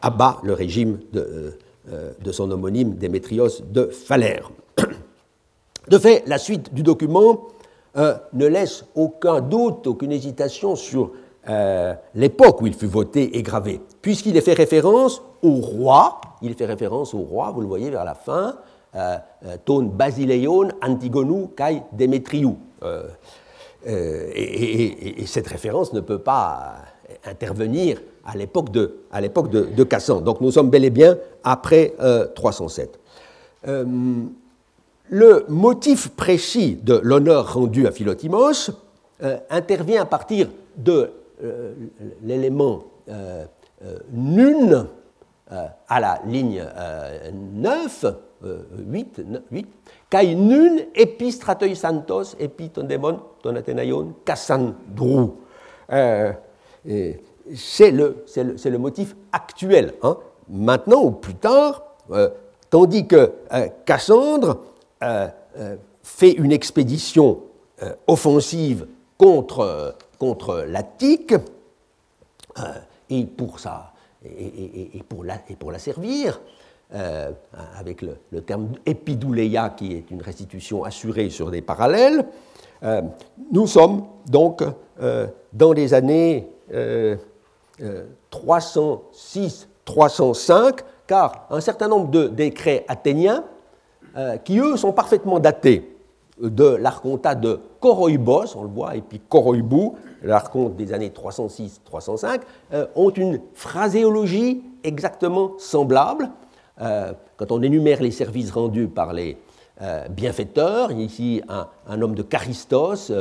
[0.02, 1.54] abat le régime de,
[1.88, 4.52] de son homonyme Démétrios de Phalère.
[5.88, 7.47] De fait, la suite du document
[7.97, 11.12] euh, ne laisse aucun doute, aucune hésitation sur
[11.50, 16.54] euh, l'époque où il fut voté et gravé, puisqu'il est fait référence au roi, il
[16.54, 18.54] fait référence au roi, vous le voyez vers la fin, euh,
[19.66, 22.58] ton Basileion Antigonu kai Demetriou.
[23.86, 26.76] Et, cette référence ne peut pas
[27.26, 30.22] intervenir à l'époque de, Cassan.
[30.22, 31.94] Donc nous sommes bel et bien après
[32.36, 33.00] 307
[35.12, 38.72] le motif précis de l'honneur rendu à Philotimos
[39.22, 41.12] euh, intervient à partir de
[41.44, 41.74] euh,
[42.24, 43.46] l'élément euh,
[44.12, 44.88] nun
[45.90, 46.64] à la ligne
[47.34, 48.06] 9,
[48.44, 49.68] 8, 8,
[50.10, 50.80] kai nun
[51.76, 52.88] santos epi ton
[53.42, 55.36] ton athénaïon kassandrou.
[57.56, 59.94] c'est le, le, le, motif actuel.
[60.02, 60.18] Hein.
[60.50, 61.84] Maintenant ou plus tard,
[62.72, 63.32] tandis que
[63.86, 64.58] Cassandre
[65.04, 65.28] euh,
[65.58, 67.42] euh, fait une expédition
[67.84, 71.36] euh, offensive contre, contre l'Attique,
[73.10, 73.94] et, pour ça,
[74.26, 76.42] et, pour la, et pour la servir,
[77.78, 82.26] avec le, terme épidouléia, qui est une restitution assurée sur des parallèles,
[83.52, 84.64] nous sommes donc
[85.54, 86.50] dans les années
[88.32, 93.44] 306-305, car un certain nombre de décrets athéniens
[94.18, 95.96] euh, qui eux sont parfaitement datés
[96.42, 102.42] de l'archontat de Koroibos, on le voit, et puis Koroibou, l'archonte des années 306-305,
[102.74, 106.30] euh, ont une phraséologie exactement semblable.
[106.82, 109.38] Euh, quand on énumère les services rendus par les
[110.12, 113.12] bienfaiteurs, ici un, homme de Charistos,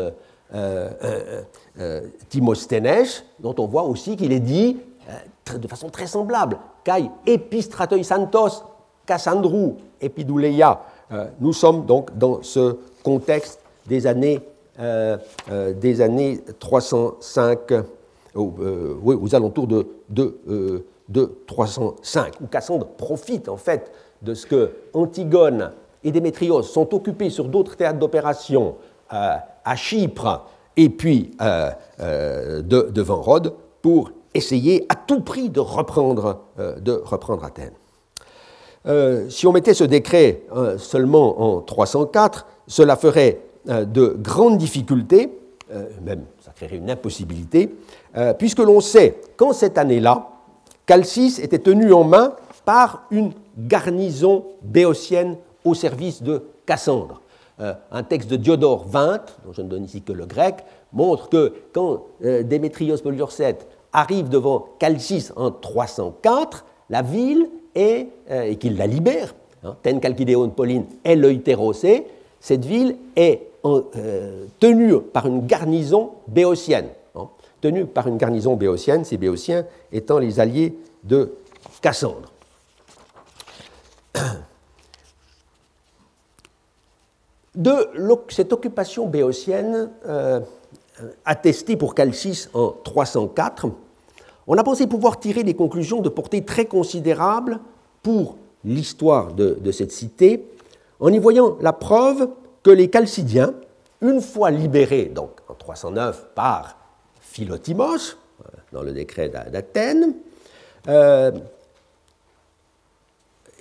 [2.29, 3.07] Timosthenes,
[3.39, 4.77] dont on voit aussi qu'il est dit
[5.59, 8.63] de façon très semblable, Kai epistratoi santos
[9.11, 10.83] Cassandrou, Epidouleia.
[11.11, 14.41] Euh, nous sommes donc dans ce contexte des années,
[14.79, 15.17] euh,
[15.51, 17.59] euh, des années 305,
[18.37, 20.85] oui, aux alentours de,
[21.47, 23.91] 305, où Cassandre profite en fait
[24.23, 25.73] de ce que Antigone
[26.05, 28.77] et Démétrios sont occupés sur d'autres théâtres d'opération
[29.09, 30.47] à Chypre
[30.77, 31.33] et puis
[31.99, 37.73] devant Rhodes pour essayer à tout prix de reprendre, de reprendre Athènes.
[38.87, 44.59] Euh, si on mettait ce décret euh, seulement en 304, cela ferait euh, de grandes
[44.59, 45.37] difficultés,
[46.03, 47.73] même ça créerait une impossibilité,
[48.41, 50.30] puisque l'on sait qu'en cette année-là,
[50.91, 57.21] Calcis était tenu en main par une garnison béotienne au service de Cassandre.
[57.61, 61.53] un texte de Diodore 20, dont je ne donne ici que le grec, montre que
[61.73, 68.89] quand Démétrios Poliorcète arrive devant Calcis en 304, la ville et, euh, et qu'il la
[68.89, 69.37] libère.
[69.63, 72.09] Hein, Ten Calchidéon Pauline est l'Euterocé.
[72.41, 76.89] Cette ville est euh, tenue par une garnison béotienne.
[77.61, 81.33] Tenue par une garnison béotienne, ces béotiens étant les alliés de
[81.81, 82.33] Cassandre.
[87.57, 87.91] De
[88.29, 90.41] cette occupation béotienne, euh,
[91.25, 93.67] attestée pour Calcis en 304,
[94.47, 97.61] on a pensé pouvoir tirer des conclusions de portée très considérable
[98.03, 100.45] pour l'histoire de, cette cité,
[101.01, 102.29] en y voyant la preuve
[102.63, 103.55] que les Chalcidiens,
[104.01, 106.80] une fois libérés, donc en 309 par
[107.31, 110.15] Philotimos, euh, dans le décret d'Athènes,
[110.89, 111.33] euh,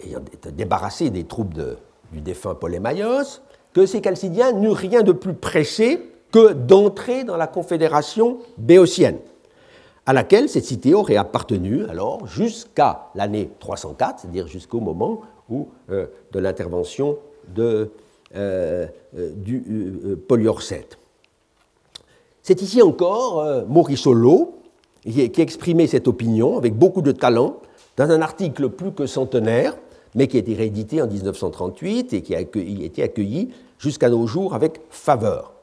[0.04, 1.54] ayant été débarrassés des troupes
[2.12, 3.42] du défunt Polémaios,
[3.74, 6.02] que ces Chalcidiens n'eurent rien de plus pressé
[6.32, 9.18] que d'entrer dans la confédération béotienne
[10.06, 15.22] à laquelle cette cité aurait appartenu alors jusqu'à l'année 304, c'est-à-dire jusqu'au moment
[15.90, 17.92] euh, de l'intervention de,
[18.36, 19.64] euh, euh, du
[20.28, 20.99] Poliorcète.
[22.42, 24.56] C'est ici encore Maurice Solo
[25.04, 27.58] qui, exprimait cette opinion avec beaucoup de talent
[27.98, 29.76] dans un article plus que centenaire,
[30.16, 34.54] mais qui a été réédité en 1938 et qui a été accueilli jusqu'à nos jours
[34.56, 35.54] avec faveur.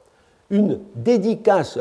[0.51, 1.79] Une dédicace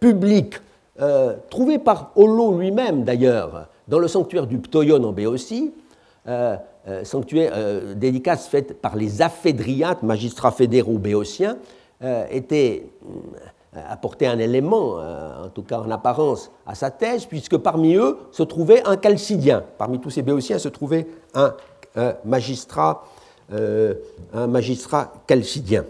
[0.00, 0.56] publique
[1.00, 5.72] euh, trouvé par Holo lui-même d'ailleurs, dans le sanctuaire du Ptoion en Béotie,
[6.28, 11.56] euh, euh, dédicace faite par les aphédriates, magistrats fédéraux béotiens,
[12.30, 12.86] était
[13.74, 18.42] apporté un élément, en tout cas en apparence, à sa thèse, puisque parmi eux se
[18.42, 19.64] trouvait un chalcidien.
[19.78, 21.54] Parmi tous ces béotiens se trouvait un,
[21.96, 23.04] un magistrat,
[23.50, 25.84] un magistrat chalcidien.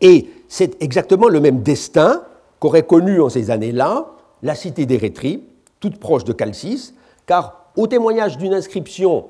[0.00, 2.22] Et c'est exactement le même destin
[2.58, 4.06] qu'aurait connu en ces années-là
[4.42, 5.42] la cité d'Érétrie,
[5.80, 6.92] toute proche de Chalcis,
[7.26, 9.26] car au témoignage d'une inscription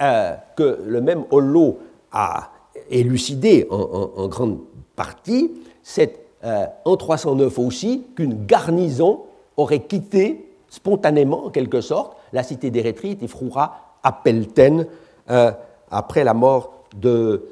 [0.00, 1.78] euh, que le même Hollo
[2.12, 2.50] a
[2.90, 4.58] élucidé en, grande
[4.96, 5.50] partie,
[5.82, 9.20] c'est euh, en 309 aussi qu'une garnison
[9.56, 14.86] aurait quitté spontanément, en quelque sorte, la cité d'Érétrie et Froura à Pelten
[15.30, 15.52] euh,
[15.90, 17.48] après la mort de,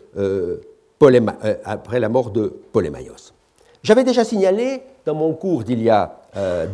[2.08, 3.32] mort de Polémaios.
[3.82, 6.16] J'avais déjà signalé dans mon cours d'il y a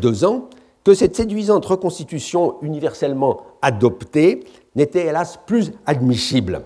[0.00, 0.48] deux ans
[0.86, 4.44] que cette séduisante reconstitution universellement adoptée
[4.76, 6.62] n'était hélas plus admissible.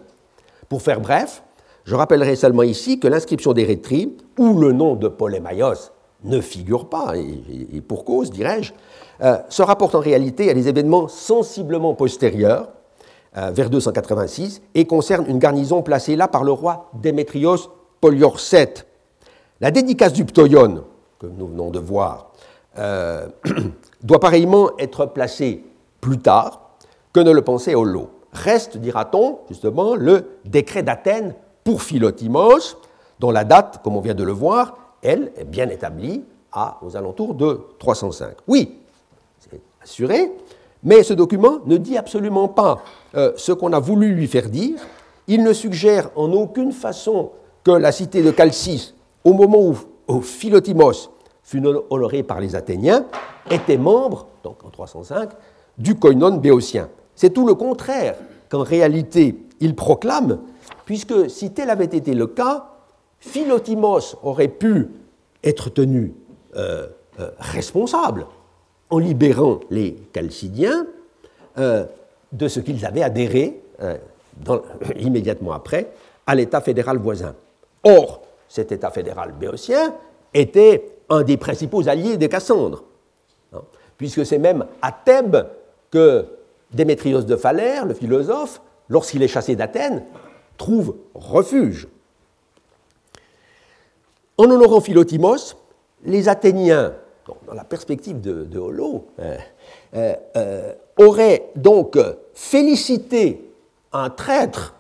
[0.69, 1.43] Pour faire bref,
[1.85, 5.93] je rappellerai seulement ici que l'inscription d'Érétrie, où le nom de Polémaios
[6.25, 8.73] ne figure pas, et, pour cause, dirais-je,
[9.23, 12.71] euh, se rapporte en réalité à des événements sensiblement postérieurs,
[13.37, 17.59] euh, vers 286, et concerne une garnison placée là par le roi Démétrios
[18.01, 18.87] Poliorcète.
[19.61, 20.85] La dédicace du Ptoion,
[21.19, 22.33] que nous venons de voir,
[22.79, 23.29] euh,
[24.03, 25.65] doit pareillement être placée
[26.01, 26.71] plus tard
[27.13, 28.09] que ne le pensait Hollo.
[28.33, 32.79] Reste, dira-t-on, justement, le décret d'Athènes pour Philotimos,
[33.21, 36.25] dont la date, comme on vient de le voir, elle est bien établie
[36.83, 38.33] aux alentours de 305.
[38.49, 38.79] Oui,
[39.39, 40.33] c'est assuré,
[40.83, 42.83] mais ce document ne dit absolument pas
[43.15, 44.81] euh, ce qu'on a voulu lui faire dire.
[45.29, 47.31] Il ne suggère en aucune façon
[47.63, 49.77] que la cité de Chalcis, au moment où,
[50.09, 51.11] où Philotimos
[51.43, 53.05] fut honoré par les Athéniens,
[53.51, 55.31] était membre, donc en 305,
[55.77, 56.89] du koinon béotien.
[57.15, 58.17] C'est tout le contraire
[58.49, 60.39] qu'en réalité il proclame,
[60.87, 62.70] puisque si tel avait été le cas,
[63.21, 64.89] Philotimos aurait pu
[65.45, 66.15] être tenu
[66.57, 66.89] euh,
[67.21, 68.27] euh, responsable
[68.89, 70.87] en libérant les Chalcidiens
[71.59, 71.85] euh,
[72.33, 73.61] de ce qu'ils avaient adhéré
[74.99, 75.91] immédiatement après
[76.27, 77.35] à l'État fédéral voisin.
[77.83, 79.95] Or, cet État fédéral béotien
[80.35, 82.85] était un des principaux alliés de Cassandre,
[83.53, 83.63] hein,
[83.97, 85.47] puisque c'est même à Thèbes
[85.91, 86.27] que
[86.73, 90.05] Démétrios de Phalère, le philosophe, lorsqu'il est chassé d'Athènes,
[90.57, 91.89] trouve refuge.
[94.41, 95.55] En honorant Philotimos,
[96.07, 96.95] les Athéniens,
[97.47, 99.37] dans la perspective de, Holo, euh,
[99.95, 101.99] euh, euh, auraient donc
[102.33, 103.53] félicité
[103.93, 104.77] un traître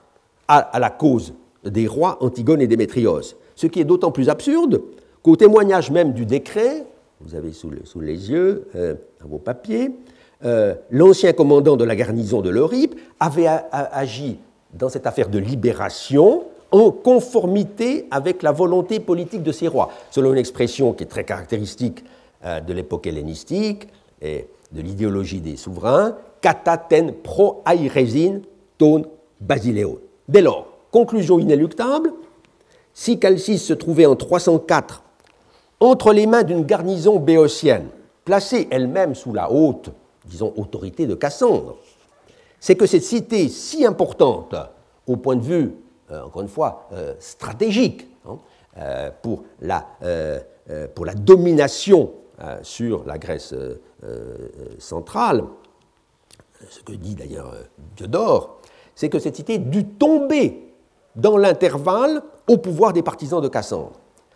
[0.48, 4.80] à, la cause des rois Antigone et Démétrios, ce qui est d'autant plus absurde
[5.22, 6.86] qu'au témoignage même du décret,
[7.20, 7.70] vous avez sous,
[8.00, 9.90] les yeux, euh, vos papiers,
[10.90, 14.38] l'ancien commandant de la garnison de l'Euripe avait agi
[14.72, 20.32] dans cette affaire de libération en conformité avec la volonté politique de ses rois, selon
[20.32, 22.04] une expression qui est très caractéristique
[22.44, 23.88] euh, de l'époque hellénistique
[24.22, 28.40] et de l'idéologie des souverains, kataten pro airesin
[28.78, 29.02] ton
[29.40, 30.00] basileo.
[30.28, 32.12] Dès lors, conclusion inéluctable,
[32.94, 35.02] si Calcis se trouvait en 304
[35.80, 37.88] entre les mains d'une garnison béotienne,
[38.24, 39.90] placée elle-même sous la haute,
[40.26, 41.76] disons, autorité de Cassandre,
[42.60, 44.54] c'est que cette cité si importante
[45.06, 45.72] au point de vue,
[46.10, 48.38] encore une fois, euh, stratégique, hein,
[48.78, 49.86] euh, pour, la,
[50.94, 52.12] pour la domination
[52.62, 53.54] sur la Grèce
[54.78, 55.44] centrale,
[56.68, 57.54] ce que dit d'ailleurs
[57.96, 58.60] Diodore,
[58.94, 60.72] c'est que cette cité dut tomber
[61.16, 63.92] dans l'intervalle au pouvoir des partisans de Cassandre.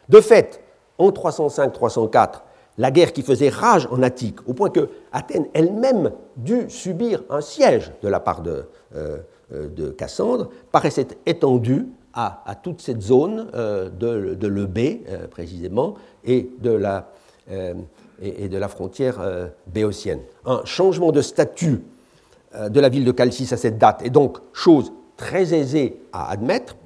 [0.08, 0.60] De fait,
[0.98, 2.42] en 305-304
[2.78, 7.40] la guerre qui faisait rage en Attique, au point que Athènes elle-même dut subir un
[7.40, 8.64] siège de la part de,
[8.96, 9.18] euh,
[9.52, 16.70] de Cassandre, paraissait étendue à, toute cette zone euh, de, de euh, précisément, et de
[16.70, 17.10] la,
[18.22, 19.20] et, de la frontière
[19.66, 20.20] béotienne.
[20.46, 21.82] Un changement de statut
[22.70, 26.76] de la ville de Chalcis à cette date est donc chose très aisée à admettre,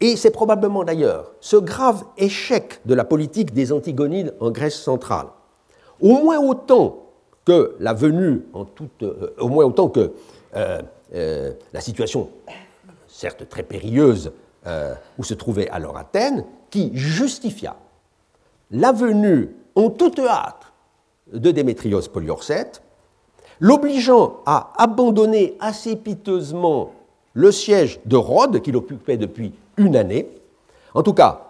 [0.00, 5.26] et c'est probablement d'ailleurs ce grave échec de la politique des Antigonides en Grèce centrale,
[6.00, 7.04] au moins autant
[7.44, 10.12] que la venue en toute, euh, au moins autant que
[10.56, 10.80] euh,
[11.14, 12.30] euh, la situation,
[13.06, 14.32] certes très périlleuse,
[15.18, 17.76] où se trouvait alors Athènes, qui justifia
[18.70, 20.72] la venue en toute hâte
[21.30, 22.82] de Démétrios Poliorcète,
[23.60, 26.92] l'obligeant à abandonner assez piteusement
[27.34, 30.28] le siège de Rhodes, qu'il occupait depuis une année.
[30.94, 31.42] En tout cas,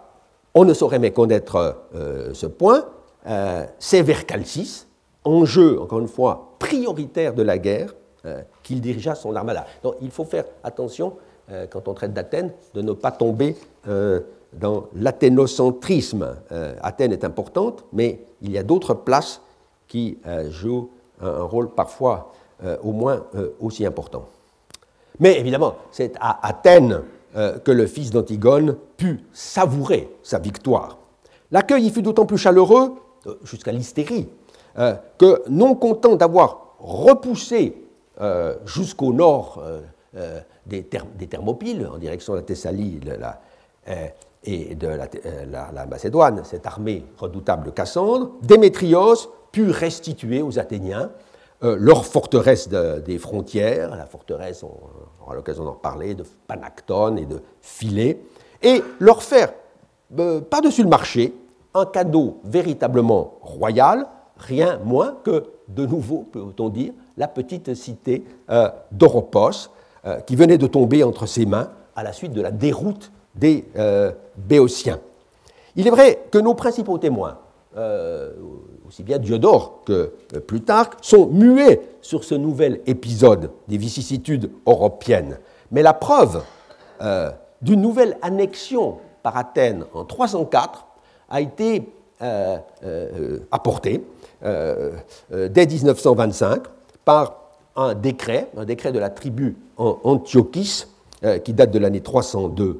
[0.53, 2.85] on ne saurait méconnaître euh, ce point.
[3.27, 4.85] Euh, c'est vers Calcis,
[5.23, 7.93] enjeu, encore une fois, prioritaire de la guerre,
[8.25, 9.65] euh, qu'il dirigea son armada.
[9.83, 11.13] Donc il faut faire attention,
[11.69, 13.55] quand on traite d'Athènes, de ne pas tomber
[14.53, 16.35] dans l'athénocentrisme.
[16.81, 19.41] Athènes est importante, mais il y a d'autres places
[19.87, 20.17] qui
[20.49, 20.89] jouent
[21.21, 22.33] un, rôle parfois
[22.83, 23.23] au moins
[23.59, 24.25] aussi important.
[25.19, 27.01] Mais évidemment, c'est à Athènes
[27.35, 30.97] euh, que le fils d'Antigone put savourer sa victoire.
[31.51, 32.93] L'accueil y fut d'autant plus chaleureux,
[33.27, 34.29] euh, jusqu'à l'hystérie,
[34.79, 37.75] euh, que non content d'avoir repoussé
[38.65, 39.61] jusqu'au nord
[40.65, 42.99] des, Thermopyles, en direction de la Thessalie
[44.43, 51.11] et de la, Macédoine, cette armée redoutable de Cassandre, Démétrios put restituer aux Athéniens
[51.61, 57.41] leur forteresse des frontières, la forteresse, on aura l'occasion d'en parler, de Panacton et de
[57.61, 58.19] Filet,
[58.61, 59.53] et leur faire,
[60.19, 61.33] euh, par-dessus le marché,
[61.73, 64.07] un cadeau véritablement royal,
[64.37, 69.69] rien moins que, de nouveau, peut-on dire, la petite cité euh, d'Oropos,
[70.05, 73.65] euh, qui venait de tomber entre ses mains à la suite de la déroute des
[74.37, 74.99] Béotiens.
[75.75, 77.37] Il est vrai que nos principaux témoins,
[78.87, 85.39] aussi bien Diodore que euh, Plutarque, sont muets sur ce nouvel épisode des vicissitudes européennes.
[85.71, 86.43] Mais la preuve
[87.01, 90.85] euh, d'une nouvelle annexion par Athènes en 304
[91.29, 91.89] a été
[92.21, 92.59] euh,
[93.51, 94.03] apportée
[94.41, 96.63] dès 1925
[97.03, 97.41] par
[97.75, 100.85] un décret, un décret de la tribu en Antiochis,
[101.43, 102.75] qui date de l'année 302-1,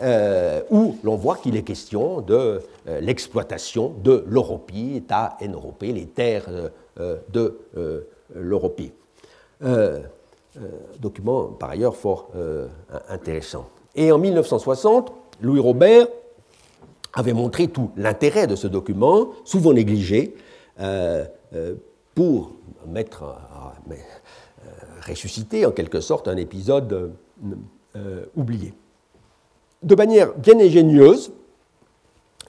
[0.00, 6.06] euh, où l'on voit qu'il est question de euh, l'exploitation de l'Europie, État Europée, les
[6.06, 6.48] terres
[6.98, 7.60] euh, de
[8.34, 8.92] l'Europie.
[10.98, 12.30] document par ailleurs fort
[13.08, 13.66] intéressant.
[13.94, 16.08] Et en 1960, Louis Robert
[17.12, 20.34] avait montré tout l'intérêt de ce document, souvent négligé,
[22.14, 22.52] pour
[22.86, 23.36] mettre,
[25.06, 27.12] ressusciter en quelque sorte un épisode
[28.36, 28.74] oublié.
[29.82, 31.32] De manière bien ingénieuse,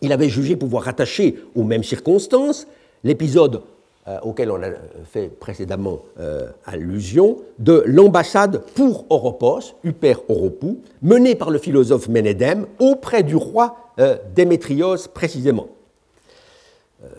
[0.01, 2.68] il avait jugé pouvoir rattacher aux mêmes circonstances
[3.03, 3.64] l'épisode
[4.06, 4.68] euh, auquel on a
[5.06, 12.68] fait précédemment euh, allusion de l'ambassade pour Oropos, Uper Oropou, menée par le philosophe Ménédème
[12.80, 15.68] auprès du roi euh, Démétrios précisément.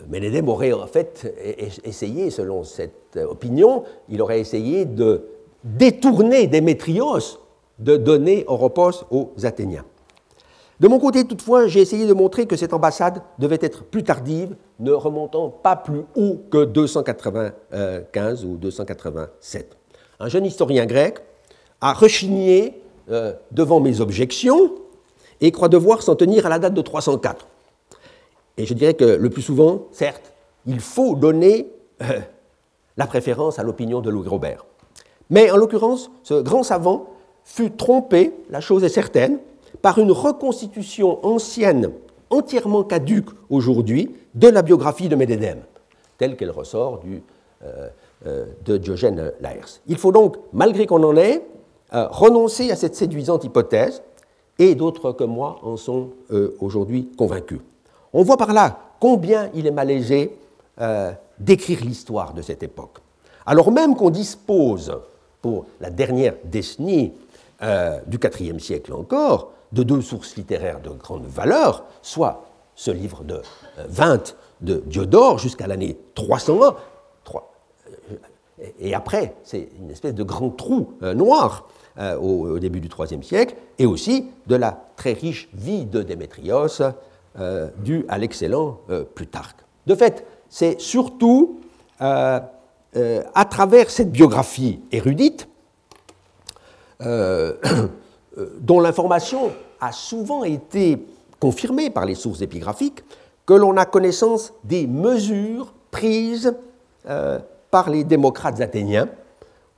[0.09, 1.33] Ménédème aurait en fait
[1.83, 5.23] essayé, selon cette opinion, il aurait essayé de
[5.63, 7.39] détourner Démétrios
[7.79, 9.85] de donner Oropos aux Athéniens.
[10.79, 14.55] De mon côté, toutefois, j'ai essayé de montrer que cette ambassade devait être plus tardive,
[14.79, 19.77] ne remontant pas plus haut que 295 ou 287.
[20.19, 21.19] Un jeune historien grec
[21.79, 24.75] a rechigné euh, devant mes objections
[25.39, 27.47] et croit devoir s'en tenir à la date de 304.
[28.57, 30.33] Et je dirais que le plus souvent, certes,
[30.65, 31.67] il faut donner
[32.01, 32.19] euh,
[32.97, 34.65] la préférence à l'opinion de Louis Robert.
[35.29, 37.07] Mais en l'occurrence, ce grand savant
[37.43, 39.39] fut trompé, la chose est certaine,
[39.81, 41.91] par une reconstitution ancienne,
[42.29, 45.61] entièrement caduque aujourd'hui, de la biographie de Médédème,
[46.17, 47.01] telle qu'elle ressort
[47.63, 47.89] euh,
[48.27, 49.81] euh, de Diogène Laërce.
[49.87, 51.45] Il faut donc, malgré qu'on en ait,
[51.93, 54.01] euh, renoncer à cette séduisante hypothèse,
[54.57, 56.11] et d'autres que moi en sont
[56.61, 57.59] aujourd'hui convaincus.
[58.13, 60.37] On voit par là combien il est malaisé
[61.37, 62.99] d'écrire l'histoire de cette époque.
[63.45, 64.97] Alors même qu'on dispose,
[65.41, 67.11] pour la dernière décennie
[68.07, 72.45] du IVe siècle encore, de deux sources littéraires de grande valeur, soit
[72.75, 73.41] ce livre de
[73.89, 74.17] 20 euh,
[74.61, 76.75] de Diodore jusqu'à l'année 301,
[77.35, 77.39] euh,
[78.79, 81.67] et après, c'est une espèce de grand trou euh, noir
[82.21, 86.67] au, début du IIIe siècle, et aussi de la très riche vie de Démétrios,
[87.77, 88.81] due à l'excellent
[89.13, 89.59] Plutarque.
[89.87, 91.61] De fait, c'est surtout
[92.01, 92.49] à
[93.49, 95.47] travers cette biographie érudite,
[96.99, 99.51] dont l'information
[99.85, 101.05] a souvent été
[101.39, 103.03] confirmé par les sources épigraphiques
[103.45, 106.55] que l'on a connaissance des mesures prises
[107.07, 109.07] euh, par les démocrates athéniens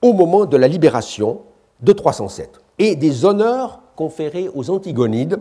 [0.01, 1.41] au moment de la libération
[1.81, 5.39] de 307 et des honneurs conférés aux Antigonides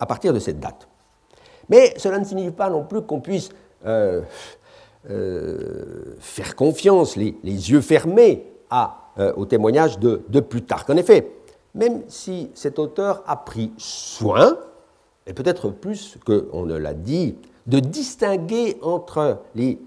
[0.00, 0.88] à partir de cette date.
[1.68, 3.50] Mais cela ne signifie pas non plus qu'on puisse
[3.84, 4.22] euh,
[5.10, 8.46] euh, faire confiance, les, yeux fermés,
[9.36, 10.90] au témoignage de, de Plutarque.
[10.90, 11.35] En effet,
[11.76, 14.56] même si cet auteur a pris soin,
[15.26, 19.78] et peut-être plus qu'on ne l'a dit, de distinguer entre les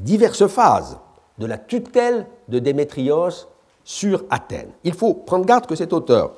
[0.00, 0.98] diverses phases
[1.38, 3.48] de la tutelle de Démétrios
[3.82, 4.70] sur Athènes.
[4.84, 6.32] Il faut prendre garde que cet auteur,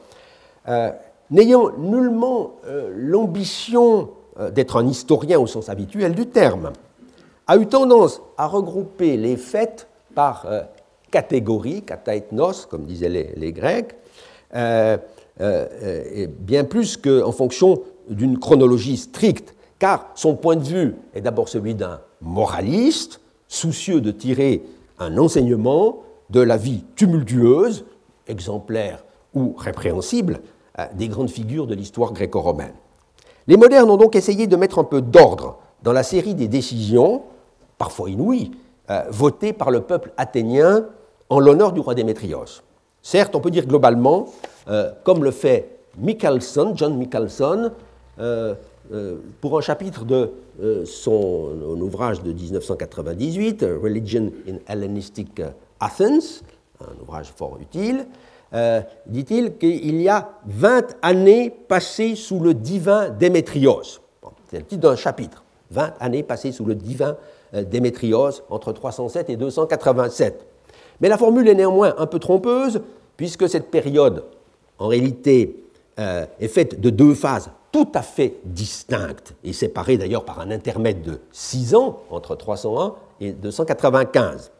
[0.68, 0.90] euh,
[1.30, 4.10] n'ayant nullement euh, l'ambition
[4.40, 6.72] euh, d'être un historien au sens habituel du terme,
[7.46, 9.86] a eu tendance à regrouper les faits
[10.16, 10.46] par
[11.12, 13.94] catégories, kataethnos, comme disaient les Grecs,
[14.54, 21.48] et bien plus qu'en fonction d'une chronologie stricte, car son point de vue est d'abord
[21.48, 24.62] celui d'un moraliste, soucieux de tirer
[24.98, 27.84] un enseignement de la vie tumultueuse,
[28.26, 30.40] exemplaires ou répréhensibles
[30.94, 32.74] des grandes figures de l'histoire gréco-romaine.
[33.46, 37.22] Les modernes ont donc essayé de mettre un peu d'ordre dans la série des décisions,
[37.78, 38.52] parfois inouïes,
[39.10, 40.86] votées par le peuple athénien
[41.28, 42.62] en l'honneur du roi Démétrios.
[43.06, 44.26] Certes, on peut dire globalement,
[45.04, 47.70] comme le fait Michelson, John Michelson,
[48.92, 50.30] euh, pour un chapitre de
[50.62, 55.42] euh, son ouvrage de 1998, Religion in Hellenistic
[55.80, 56.42] Athens,
[56.80, 58.06] un ouvrage fort utile,
[58.54, 63.98] euh, dit-il qu'il y a 20 années passées sous le divin Démétrios.
[64.48, 65.42] c'est le titre d'un chapitre.
[65.72, 67.16] 20 années passées sous le divin
[67.52, 70.46] Démétrios entre 307 et 287.
[71.00, 72.80] Mais la formule est néanmoins un peu trompeuse,
[73.16, 74.24] puisque cette période,
[74.78, 75.62] en réalité,
[75.98, 81.02] est faite de deux phases tout à fait distincte et séparée d'ailleurs par un intermède
[81.02, 84.50] de 6 ans entre 301 et 295.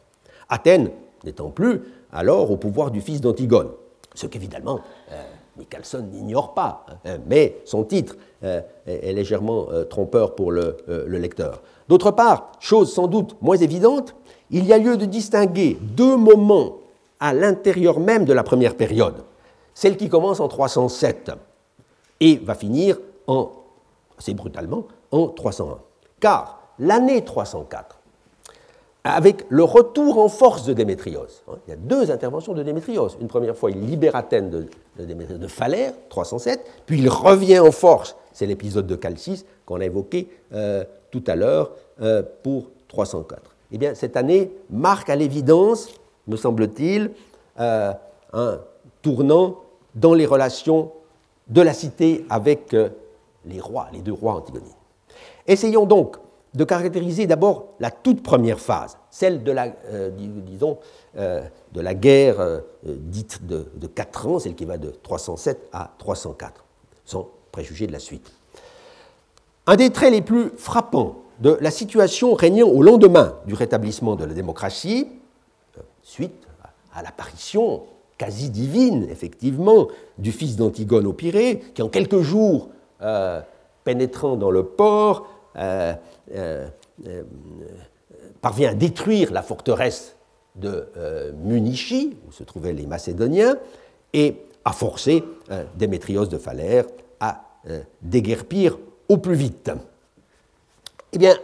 [0.51, 0.91] Athènes
[1.25, 1.81] n'étant plus
[2.13, 3.71] alors au pouvoir du fils d'Antigone,
[4.15, 4.81] ce qu'évidemment
[5.13, 10.77] euh, n'ignore pas, hein, mais son titre euh, est, légèrement euh, trompeur pour le
[11.07, 11.63] lecteur.
[11.89, 14.15] D'autre part, chose sans doute moins évidente,
[14.51, 16.77] il y a lieu de distinguer deux moments
[17.21, 19.25] à l'intérieur même de la première période,
[19.75, 21.33] celle qui commence en 307
[22.21, 23.51] et va finir en,
[24.19, 25.79] assez brutalement en 301.
[26.21, 27.99] Car l'année 304,
[29.05, 33.11] avec le retour en force de Démétrios, hein, il y a deux interventions de Démétrios.
[33.21, 34.51] Une première fois, il libère Athènes
[34.99, 40.29] de, Phalère, 307, puis il revient en force, c'est l'épisode de Calcis qu'on a évoqué
[40.53, 41.71] euh, tout à l'heure
[42.01, 43.56] euh, pour 304.
[43.73, 45.89] Eh bien, cette année marque à l'évidence,
[46.27, 47.13] me semble-t-il,
[47.59, 47.93] euh,
[48.33, 48.61] un
[49.03, 49.63] tournant
[49.95, 50.93] dans les relations
[51.49, 52.91] de la cité avec euh,
[53.45, 54.69] les rois, les deux rois antigonides.
[55.47, 56.17] Essayons donc
[56.55, 60.79] de caractériser d'abord la toute première phase, celle de la, euh, disons,
[61.15, 66.65] de la guerre dite de, de 4 ans, celle qui va de 307 à 304,
[67.05, 68.33] sans préjuger de la suite.
[69.67, 74.25] Un des traits les plus frappants de la situation régnant au lendemain du rétablissement de
[74.25, 75.09] la démocratie,
[76.03, 76.47] suite
[76.95, 77.83] à l'apparition
[78.19, 82.71] quasi divine, effectivement, du fils d'Antigone au Pirée, qui en quelques jours,
[83.03, 83.41] euh,
[83.85, 85.95] pénétrant dans le port, euh,
[86.35, 86.67] euh,
[88.41, 90.17] parvient à détruire la forteresse
[90.55, 90.89] de
[91.45, 93.57] Munichi, où se trouvaient les Macédoniens,
[94.15, 95.23] et à forcer
[95.77, 96.87] Démétrios de Phalère
[97.21, 97.45] à
[98.01, 98.79] déguerpir
[99.09, 99.71] au plus vite.
[101.13, 101.35] Eh bien,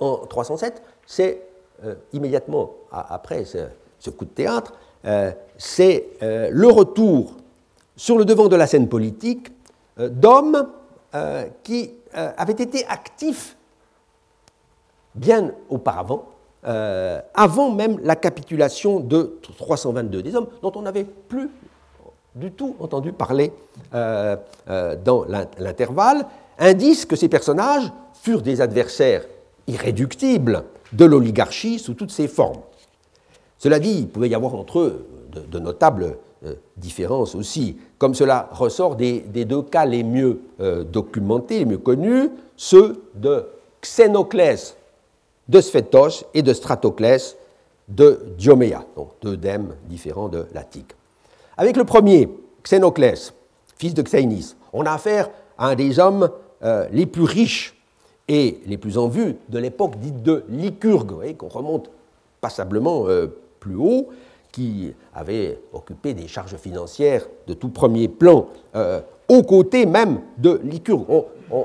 [0.00, 1.42] en 307, c'est
[2.12, 4.72] immédiatement après ce, coup de théâtre,
[5.04, 7.34] euh, c'est euh, le retour
[7.96, 9.52] sur le devant de la scène politique
[9.98, 10.68] euh, d'hommes
[11.62, 13.54] qui avaient été actifs
[15.14, 16.24] bien auparavant,
[16.62, 21.50] avant même la capitulation de 322, des hommes dont on n'avait plus
[22.34, 23.52] du tout entendu parler
[23.92, 25.26] dans
[25.58, 26.24] l'intervalle,
[26.58, 27.92] indice que ces personnages
[28.22, 29.24] furent des adversaires
[29.66, 30.62] irréductibles
[30.92, 32.60] de l'oligarchie sous toutes ses formes.
[33.58, 35.06] Cela dit, il pouvait y avoir entre eux
[35.50, 41.60] de, notables euh, différences aussi, comme cela ressort des, deux cas les mieux euh, documentés,
[41.60, 43.46] les mieux connus, ceux de
[43.82, 44.76] Xénoclès
[45.48, 47.36] de Sphétos et de Stratoclès
[47.88, 50.92] de Dioméa, donc deux dèmes différents de l'Attique.
[51.56, 52.28] Avec le premier,
[52.62, 53.34] Xénoclès,
[53.78, 56.30] fils de Xénis, on a affaire à un des hommes
[56.62, 57.81] euh, les plus riches
[58.32, 61.90] et les plus en vue de l'époque dite de Lycurgue, qu'on remonte
[62.40, 63.04] passablement
[63.60, 64.08] plus haut,
[64.52, 70.60] qui avait occupé des charges financières de tout premier plan, euh, aux côtés même de
[70.62, 71.06] Lycurgue.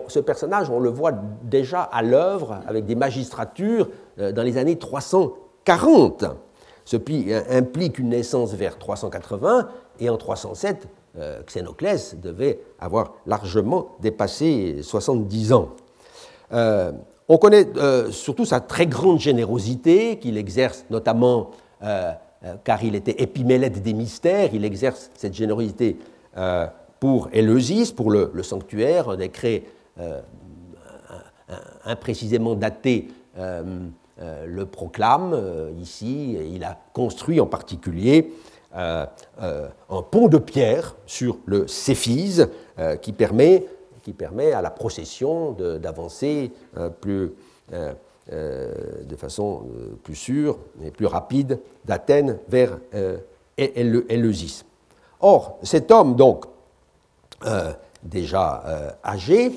[0.08, 1.12] ce personnage, on le voit
[1.44, 3.90] déjà à l'œuvre avec des magistratures
[4.20, 6.26] euh, dans les années 340.
[6.86, 9.68] Ce qui implique une naissance vers 380,
[10.00, 10.88] et en 307,
[11.18, 15.70] euh, Xénoclès devait avoir largement dépassé 70 ans.
[16.52, 17.68] On connaît
[18.12, 21.52] surtout sa très grande générosité qu'il exerce notamment
[21.84, 22.12] euh,
[22.46, 25.98] euh, car il était épimélète des mystères, il exerce cette générosité
[26.38, 26.68] euh,
[27.00, 29.64] pour Éleusis, pour le, sanctuaire, un décret
[31.86, 35.40] imprécisément daté le proclame
[35.80, 38.34] ici, il a construit en particulier
[38.74, 39.08] un
[40.10, 42.50] pont de pierre sur le Céphise
[43.02, 43.64] qui, permet,
[44.08, 46.54] qui permet à la procession d'avancer
[47.02, 47.34] plus
[48.34, 48.74] euh,
[49.06, 53.20] de façon euh, plus sûre et plus rapide d'Athènes vers euh,
[53.58, 54.66] Éleusis.
[55.22, 56.44] Or, cet homme, donc,
[58.04, 59.54] déjà âgé,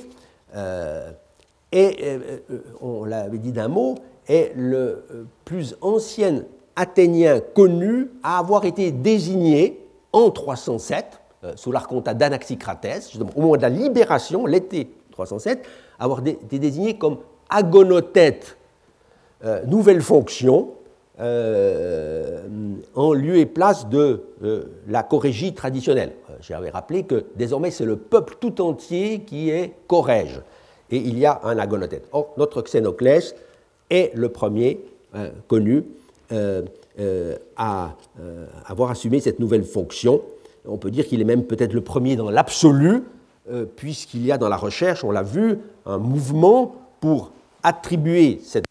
[1.73, 2.43] est,
[2.81, 3.97] on l'avait dit d'un mot,
[4.29, 5.05] est le
[5.45, 6.45] plus ancien
[6.77, 11.20] Athénien connu à avoir été désigné en 307,
[11.57, 15.67] sous l'archontat d'Anaxicratès, au moment de la libération, l'été 307,
[15.99, 17.19] avoir été désigné comme
[17.49, 18.57] agonothète
[19.67, 20.75] nouvelle fonction
[21.21, 22.41] euh,
[22.95, 26.13] en lieu et place de euh, la chorégie traditionnelle.
[26.31, 30.41] Euh, j'avais rappelé que désormais c'est le peuple tout entier qui est chorège,
[30.91, 32.09] et il y a un agonothète.
[32.13, 33.35] Or, notre Xénoclès
[33.91, 34.81] est le premier
[35.47, 35.85] connu
[37.57, 37.91] à
[38.65, 40.23] avoir assumé cette nouvelle fonction.
[40.67, 43.03] On peut dire qu'il est même peut-être le premier dans l'absolu,
[43.77, 47.33] puisqu'il y a dans la recherche, on l'a vu, un mouvement pour
[47.63, 48.65] attribuer cette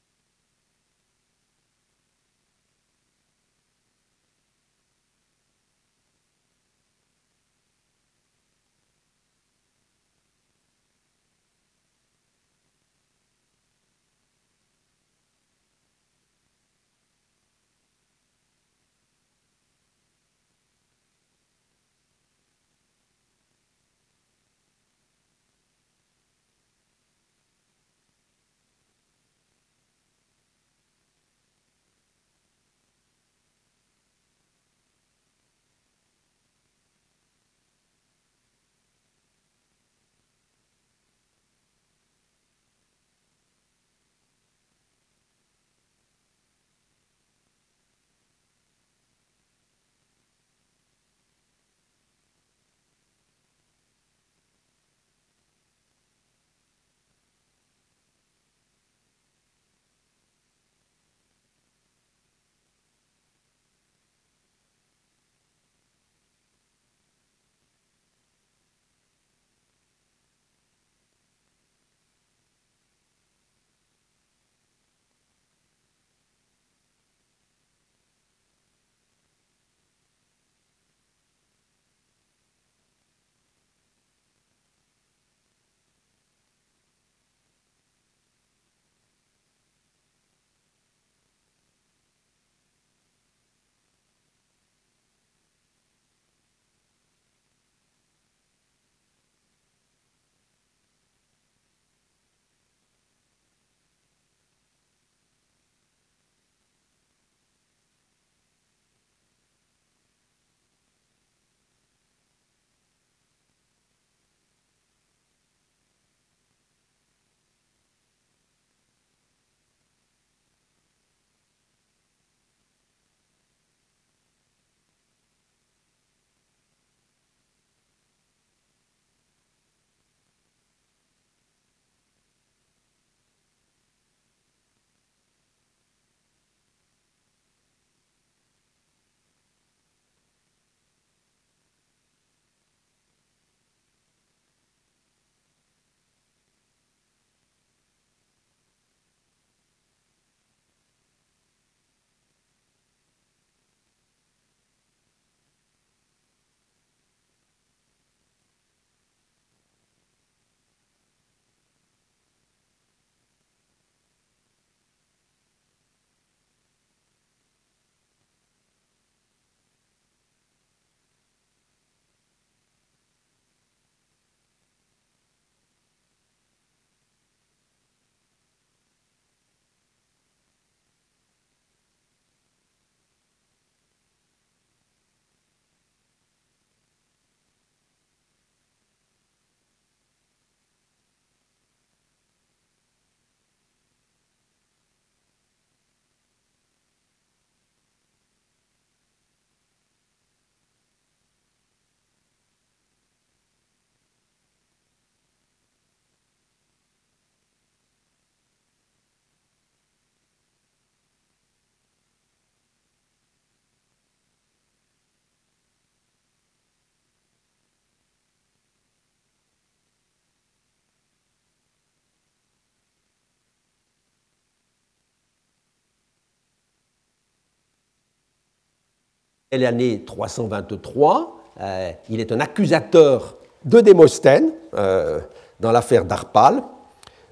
[229.57, 231.39] l'année 323.
[231.61, 233.35] Euh, il est un accusateur
[233.65, 235.19] de Démosthène euh,
[235.59, 236.61] dans l'affaire d'Arpal,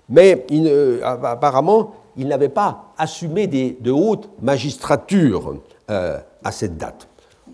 [0.09, 0.45] mais
[1.03, 5.57] apparemment, il n'avait pas assumé de hautes magistratures
[5.91, 7.07] euh, à cette date.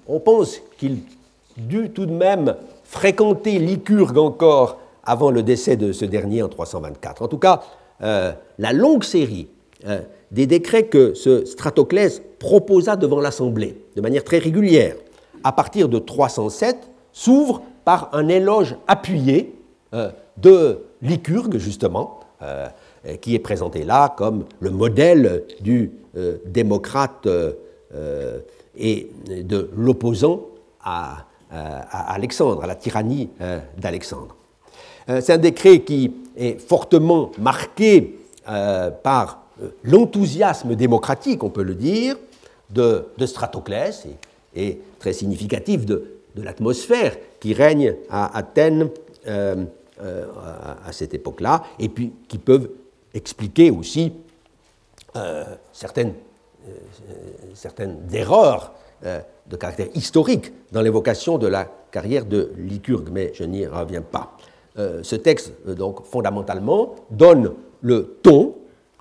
[0.07, 0.99] On pense qu'il
[1.57, 7.23] dut tout de même fréquenter Lycurgue encore avant le décès de ce dernier en 324.
[7.23, 7.61] En tout cas,
[7.99, 9.47] la longue série
[10.31, 14.95] des décrets que ce Stratoclès proposa devant l'Assemblée de manière très régulière
[15.43, 16.77] à partir de 307,
[17.11, 19.53] s'ouvre par un éloge appuyé
[20.37, 22.21] de Lycurgue, justement,
[23.21, 25.91] qui est présenté là comme le modèle du
[26.45, 27.27] démocrate
[28.77, 30.41] et de l'opposant
[30.83, 33.29] à, Alexandre, à la tyrannie
[33.77, 34.35] d'Alexandre.
[35.07, 38.17] C'est un décret qui est fortement marqué
[39.03, 39.42] par
[39.83, 42.15] l'enthousiasme démocratique, on peut le dire,
[42.69, 44.05] de, Stratoclès
[44.55, 48.89] et, très significatif de, l'atmosphère qui règne à Athènes
[49.27, 49.65] euh,
[50.01, 50.25] euh,
[50.83, 52.69] à, cette époque-là, et puis qui peuvent
[53.13, 54.11] expliquer aussi
[55.15, 56.13] euh, certaines,
[57.53, 63.67] certaines erreurs de caractère historique dans l'évocation de la carrière de Lycurgue, mais je n'y
[63.67, 64.35] reviens pas.
[64.75, 68.55] ce texte, donc, fondamentalement, donne le ton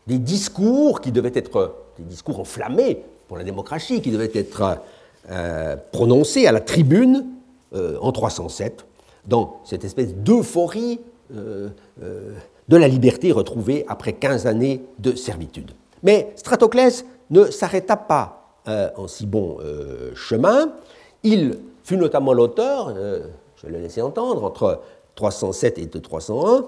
[0.07, 4.78] des discours qui devaient être des discours enflammés pour la démocratie, qui devaient être
[5.30, 7.26] euh, prononcés à la tribune
[7.74, 8.84] euh, en 307,
[9.26, 11.00] dans cette espèce d'euphorie
[11.34, 11.68] euh,
[12.68, 15.70] de la liberté retrouvée après 15 années de servitude.
[16.03, 19.59] Mais Stratoclès ne s'arrêta pas en si bon
[20.14, 20.72] chemin.
[21.24, 22.94] Il fut notamment l'auteur,
[23.57, 24.80] je l'ai laissé entendre, entre
[25.16, 26.64] 307 et 301,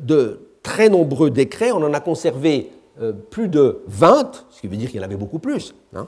[0.00, 1.72] de très nombreux décrets.
[1.72, 5.06] On en a conservé euh, plus de 20, ce qui veut dire qu'il y en
[5.06, 6.06] avait beaucoup plus, hein.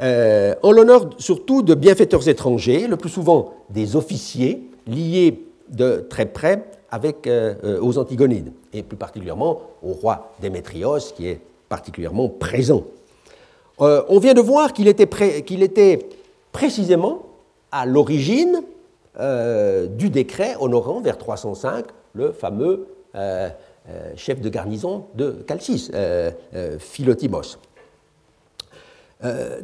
[0.00, 6.26] euh, en l'honneur surtout de bienfaiteurs étrangers, le plus souvent des officiers liés de très
[6.26, 12.82] près avec, euh, aux Antigonides, et plus particulièrement au roi Démétrios, qui est particulièrement présent.
[13.78, 15.08] on vient de voir qu'il était,
[15.62, 16.08] était,
[16.50, 17.26] précisément
[17.70, 18.62] à l'origine
[19.90, 21.84] du décret honorant vers 305
[22.14, 22.86] le fameux
[24.16, 27.58] chef de garnison de Calcis, euh, euh, Philotimos.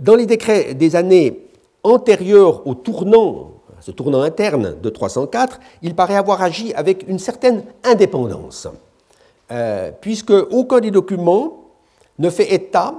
[0.01, 1.47] Dans les décrets des années
[1.85, 7.62] antérieures au tournant, ce tournant interne de 304, il paraît avoir agi avec une certaine
[7.85, 8.66] indépendance,
[10.01, 11.66] puisque aucun des documents
[12.18, 12.97] ne fait état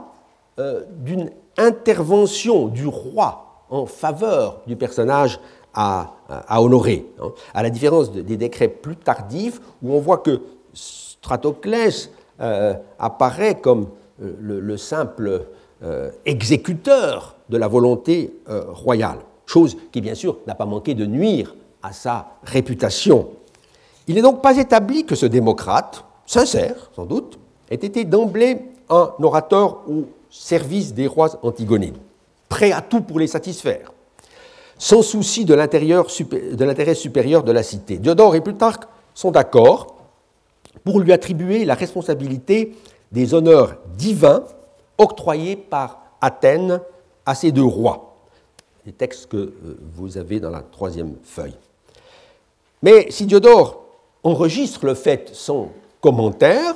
[0.58, 5.42] d'une intervention du roi en faveur du personnage
[5.74, 6.14] à,
[6.50, 7.34] honorer, hein.
[7.54, 10.40] à la différence des décrets plus tardifs où on voit que
[11.26, 13.88] Stratoclès euh, apparaît comme
[14.22, 15.48] euh, le, simple
[15.84, 19.18] euh, exécuteur de la volonté royale,
[19.48, 23.30] chose qui bien sûr n'a pas manqué de nuire à sa réputation.
[24.08, 27.40] Il n'est donc pas établi que ce démocrate, sincère sans doute,
[27.72, 31.98] ait été d'emblée un orateur au service des rois antigonides,
[32.50, 33.94] prêt à tout pour les satisfaire,
[34.78, 37.98] sans souci de l'intérêt supérieur de la cité.
[37.98, 38.84] Diodore et Plutarque
[39.16, 39.95] sont d'accord
[40.84, 42.76] pour lui attribuer la responsabilité
[43.12, 44.44] des honneurs divins
[44.98, 46.82] octroyés par Athènes
[47.26, 48.16] à ces deux rois.
[48.86, 49.54] Les textes que euh,
[49.96, 51.56] vous avez dans la troisième feuille.
[52.84, 53.84] Mais si Diodore
[54.24, 55.72] enregistre le fait sans
[56.02, 56.76] commentaire,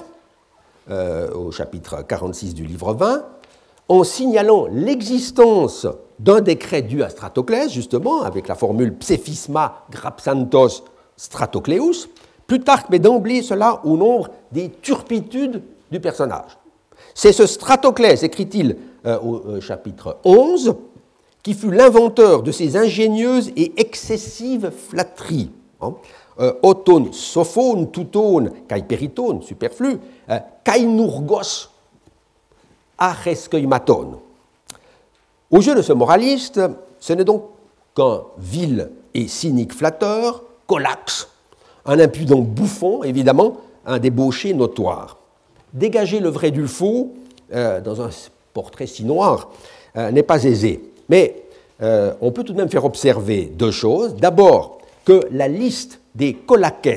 [0.90, 3.26] euh, au chapitre 46 du livre 20,
[3.90, 5.88] en signalant l'existence
[6.20, 10.84] d'un décret dû à Stratoclès, justement, avec la formule Psephisma grapsantos
[11.16, 12.08] Stratocleus,
[12.50, 16.58] Plutarque met d'emblée cela au nombre des turpitudes du personnage.
[17.14, 18.76] C'est ce Stratoclès, écrit-il
[19.06, 20.74] euh, au euh, chapitre 11,
[21.44, 25.52] qui fut l'inventeur de ces ingénieuses et excessives flatteries.
[25.80, 25.94] Hein.
[26.40, 30.00] Euh, otone sophone, peritone, superflu,
[30.64, 31.70] kai nourgos,
[32.98, 34.22] aresqueimaton.
[35.52, 36.60] Au jeu de ce moraliste,
[37.00, 37.44] ce n'est donc
[37.96, 41.29] qu'un vil et cynique flatteur, colax,
[41.90, 45.18] un impudent bouffon, évidemment, un débauché notoire.
[45.74, 47.16] Dégager le vrai du faux
[47.52, 48.10] euh, dans un
[48.54, 49.50] portrait si noir
[49.98, 50.82] euh, n'est pas aisé.
[51.10, 51.44] Mais
[51.82, 54.16] euh, on peut tout de même faire observer deux choses.
[54.16, 56.90] D'abord, que la liste des colaques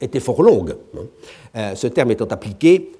[0.00, 0.76] était fort longue.
[0.96, 1.74] Hein.
[1.74, 2.92] ce terme étant appliqué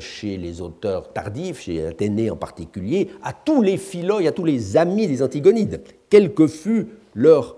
[0.00, 4.76] chez les auteurs tardifs, chez Athénée en particulier, à tous les philoi, à tous les
[4.76, 5.80] amis des Antigonides,
[6.10, 7.56] quelle que fût leur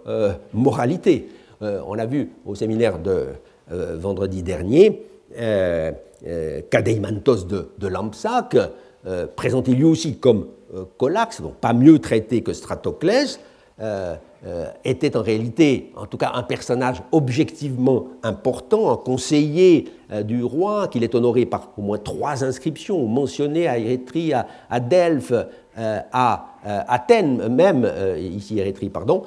[0.53, 1.29] moralité.
[1.63, 3.27] Euh, on l'a vu au séminaire de
[3.73, 5.07] euh, vendredi dernier,
[5.39, 5.93] euh,
[6.71, 8.57] Kadeimantos de, Lampsac,
[9.37, 10.47] présenté lui aussi comme
[10.97, 13.39] Colax, donc pas mieux traité que Stratoclès,
[14.85, 19.91] était en réalité, en tout cas, un personnage objectivement important, un conseiller
[20.23, 25.35] du roi, qu'il est honoré par au moins trois inscriptions mentionnées à Érythrée, à, Delphes,
[25.77, 29.25] à Athènes même, ici Érythrée, pardon,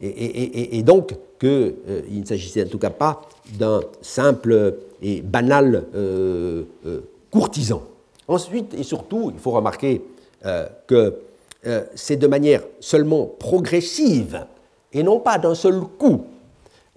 [0.00, 3.22] et, donc qu'il euh, ne s'agissait en tout cas pas
[3.58, 7.82] d'un simple et banal euh, euh, courtisan.
[8.28, 10.02] Ensuite et surtout, il faut remarquer
[10.86, 11.18] que
[11.94, 14.46] c'est de manière seulement progressive
[14.92, 16.22] et non pas d'un seul coup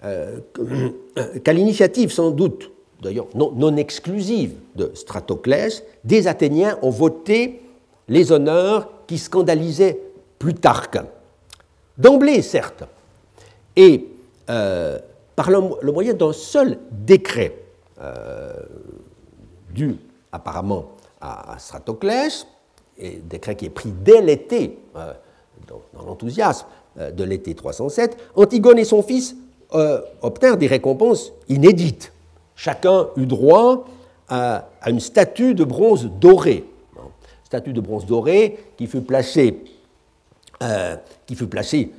[0.00, 2.70] qu'à l'initiative sans doute,
[3.02, 7.62] d'ailleurs non, exclusive de Stratoclès, des Athéniens ont voté
[8.08, 10.00] les honneurs qui scandalisaient
[10.38, 10.98] Plutarque.
[11.96, 12.84] D'emblée, certes,
[13.76, 14.08] et
[14.50, 14.98] euh,
[15.36, 17.56] par le, moyen d'un seul décret,
[18.00, 18.52] euh,
[19.70, 19.96] dû
[20.32, 20.90] apparemment
[21.20, 22.46] à, Stratoclès,
[22.98, 25.12] et décret qui est pris dès l'été, euh,
[25.66, 26.66] dans, l'enthousiasme
[26.96, 29.34] de l'été 307, Antigone et son fils
[30.22, 32.12] obtinrent des récompenses inédites.
[32.56, 33.84] Chacun eut droit
[34.28, 36.64] à, une statue de bronze doré,
[37.44, 39.64] statue de bronze doré qui fut placée,
[41.26, 41.90] qui fut placée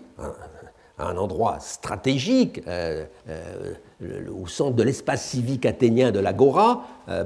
[0.97, 3.73] à un endroit stratégique, euh, euh,
[4.41, 7.25] au centre de l'espace civique athénien de l'Agora, euh,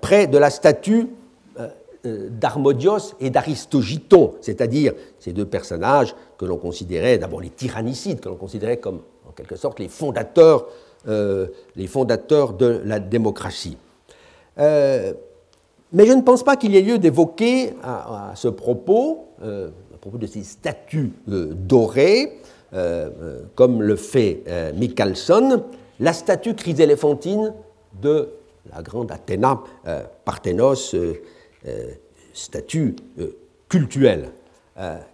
[0.00, 1.08] près de la statue
[2.04, 8.34] d'Armodios et d'Aristogiton, c'est-à-dire ces deux personnages que l'on considérait, d'abord les tyrannicides, que l'on
[8.34, 10.66] considérait comme en quelque sorte les fondateurs,
[11.06, 13.76] les fondateurs de la démocratie.
[14.56, 20.18] mais je ne pense pas qu'il y ait lieu d'évoquer à, ce propos, à propos
[20.18, 22.40] de ces statues dorées,
[22.74, 25.64] euh, euh, comme le fait euh, Michalson,
[26.00, 27.52] la statue chryséléphantine
[28.00, 28.30] de
[28.74, 29.60] la grande Athéna,
[30.24, 30.96] Parthénos,
[32.32, 32.96] statue
[33.68, 34.30] cultuelle.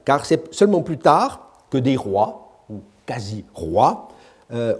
[0.05, 4.08] car c'est seulement plus tard que des rois, ou quasi-rois,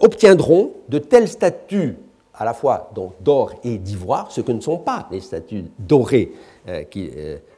[0.01, 1.97] obtiendront de telles statues
[2.35, 2.91] à la fois
[3.21, 6.33] d'or et d'ivoire, ce que ne sont pas les statues dorées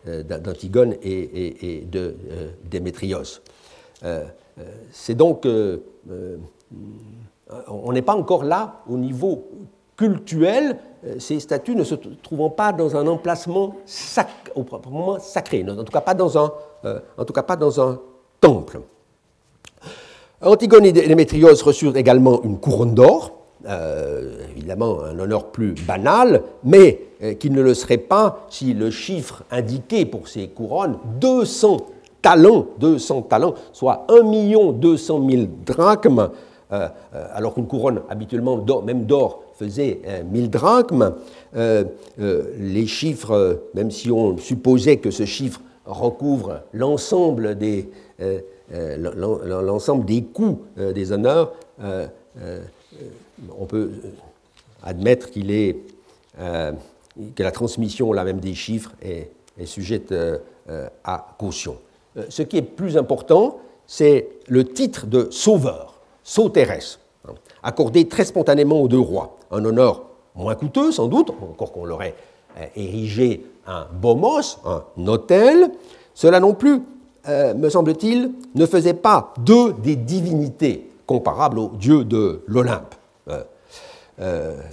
[0.07, 2.17] d'Antigone et, de
[2.65, 3.41] Démétrios.
[4.05, 4.25] Euh,
[4.93, 5.47] c'est donc.
[5.47, 5.79] Euh,
[6.11, 6.37] euh,
[7.67, 9.49] on n'est pas encore là au niveau
[9.97, 10.79] cultuel,
[11.19, 17.43] ces statues ne se trouvant pas dans un emplacement sacré, dans un, en tout cas
[17.43, 18.01] pas dans un
[18.41, 18.83] temple.
[20.43, 23.33] Antigone et Démétrios reçurent également une couronne d'or,
[24.57, 27.01] évidemment un honneur plus banal, mais
[27.39, 31.77] qui ne le serait pas si le chiffre indiqué pour ces couronnes, 200
[32.23, 36.31] talents, 200 talents, soit 1 200 000 drachmes,
[36.73, 41.15] euh, euh, alors qu'une couronne habituellement même d'or faisait 1000 euh, drachmes.
[42.59, 47.91] les chiffres, même si on supposait que ce chiffre recouvre l'ensemble des,
[48.71, 53.91] l'ensemble des coûts des honneurs, on peut
[54.83, 55.77] admettre qu'il est,
[56.39, 60.15] que la transmission là même des chiffres est, est sujette
[61.05, 61.77] à caution.
[62.17, 68.25] Euh, ce qui est plus important, c'est le titre de sauveur, sauteresse, hein, accordé très
[68.25, 69.37] spontanément aux deux rois.
[69.51, 70.05] Un honneur
[70.35, 72.15] moins coûteux, sans doute, encore qu'on l'aurait
[72.59, 75.71] euh, érigé un bomos, un hôtel.
[76.15, 76.83] Cela non plus,
[77.29, 82.95] euh, me semble-t-il, ne faisait pas deux des divinités comparables aux dieux de l'Olympe.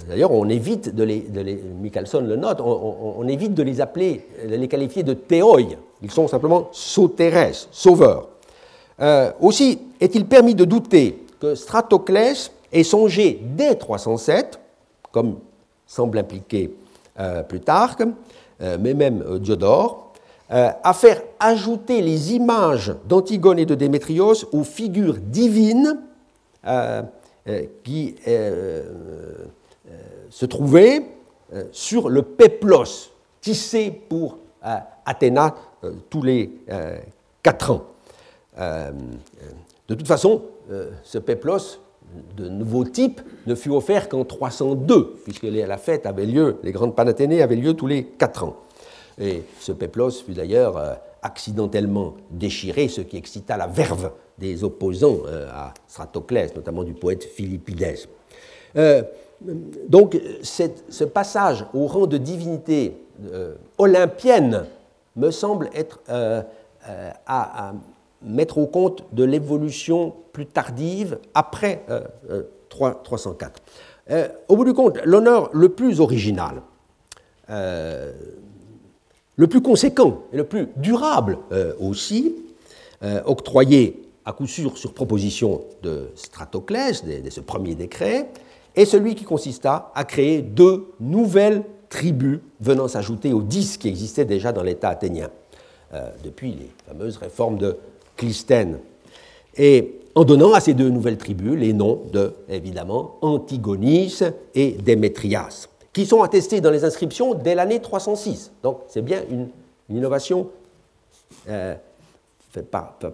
[0.06, 5.02] D'ailleurs, on évite de les, le note, on, évite de les appeler, de les qualifier
[5.02, 5.62] de théoi,
[6.02, 8.28] ils sont simplement sauterès, sauveurs.
[9.00, 14.58] Euh, aussi, est-il permis de douter que Stratoclès ait songé dès 307,
[15.12, 15.38] comme
[15.86, 16.74] semble impliquer
[17.18, 18.06] euh, Plutarque, euh,
[18.60, 20.12] mais même Diodore,
[20.48, 25.98] à faire ajouter les images d'Antigone et de Démétrios aux figures divines
[27.84, 28.16] qui
[30.30, 31.02] se trouvaient
[31.70, 35.54] sur le péplos tissé pour Athéna
[35.84, 36.98] euh, tous les euh,
[37.42, 37.84] quatre ans.
[38.58, 38.90] Euh,
[39.88, 40.42] de toute façon,
[41.02, 41.80] ce péplos
[42.36, 46.94] de nouveau type ne fut offert qu'en 302, puisque la fête avait lieu, les grandes
[46.94, 48.56] panathénées avaient lieu tous les quatre ans.
[49.20, 55.18] Et ce péplos fut d'ailleurs accidentellement déchiré, ce qui excita la verve des opposants
[55.52, 58.08] à Stratoclès, notamment du poète Philippides.
[59.88, 62.94] donc ce passage au rang de divinité
[63.76, 64.66] olympienne
[65.18, 66.42] me semble être euh,
[66.88, 67.72] euh, à,
[68.22, 71.84] mettre au compte de l'évolution plus tardive après
[72.68, 73.62] 304.
[74.10, 76.62] Euh, au bout du compte, l'honneur le plus original,
[77.48, 81.38] le plus conséquent et le plus durable
[81.78, 82.34] aussi,
[83.24, 88.28] octroyé à coup sûr sur proposition de Stratoclès, de, ce premier décret,
[88.76, 94.26] est celui qui consista à créer deux nouvelles tribus venant s'ajouter aux dix qui existaient
[94.26, 95.30] déjà dans l'État athénien,
[95.94, 97.78] euh, depuis les fameuses réformes de
[98.18, 98.80] Clisthène.
[99.56, 104.20] Et en donnant à ces deux nouvelles tribus les noms de, évidemment, Antigonis
[104.54, 108.52] et Démétrias, qui sont attestés dans les inscriptions dès l'année 306.
[108.62, 109.48] Donc c'est bien une,
[109.90, 110.48] innovation
[111.48, 111.74] euh,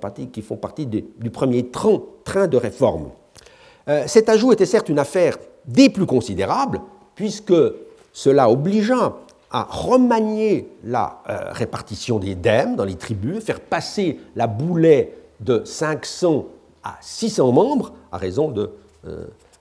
[0.00, 3.10] partie, qui font partie du, premier train, train, de réforme.
[4.06, 5.36] cet ajout était certes une affaire
[5.66, 6.80] des plus considérables,
[7.14, 7.54] puisque
[8.12, 9.14] cela obligea
[9.54, 16.46] à remanier la répartition des dèmes dans les tribus, faire passer la boulet de 500
[16.82, 18.70] à 600 membres, à raison de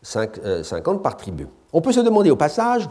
[0.01, 1.47] 50 par tribu.
[1.71, 2.89] On peut se demander au passage,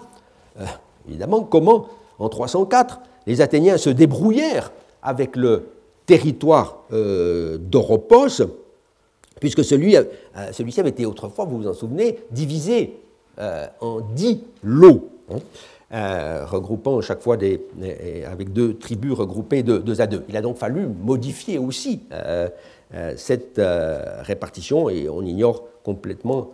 [1.08, 1.88] évidemment, comment,
[2.20, 4.70] en 304, les Athéniens se débrouillèrent
[5.02, 5.70] avec le
[6.06, 8.42] territoire euh, d'Oropos,
[9.40, 10.04] puisque celui, euh,
[10.52, 13.00] celui-ci avait été autrefois, vous vous en souvenez, divisé
[13.38, 15.38] euh, en dix lots, hein,
[15.92, 17.60] regroupant chaque fois des,
[18.26, 20.24] avec deux tribus regroupées de deux à deux.
[20.28, 22.00] Il a donc fallu modifier aussi
[23.16, 23.60] cette
[24.22, 26.50] répartition et on ignore complètement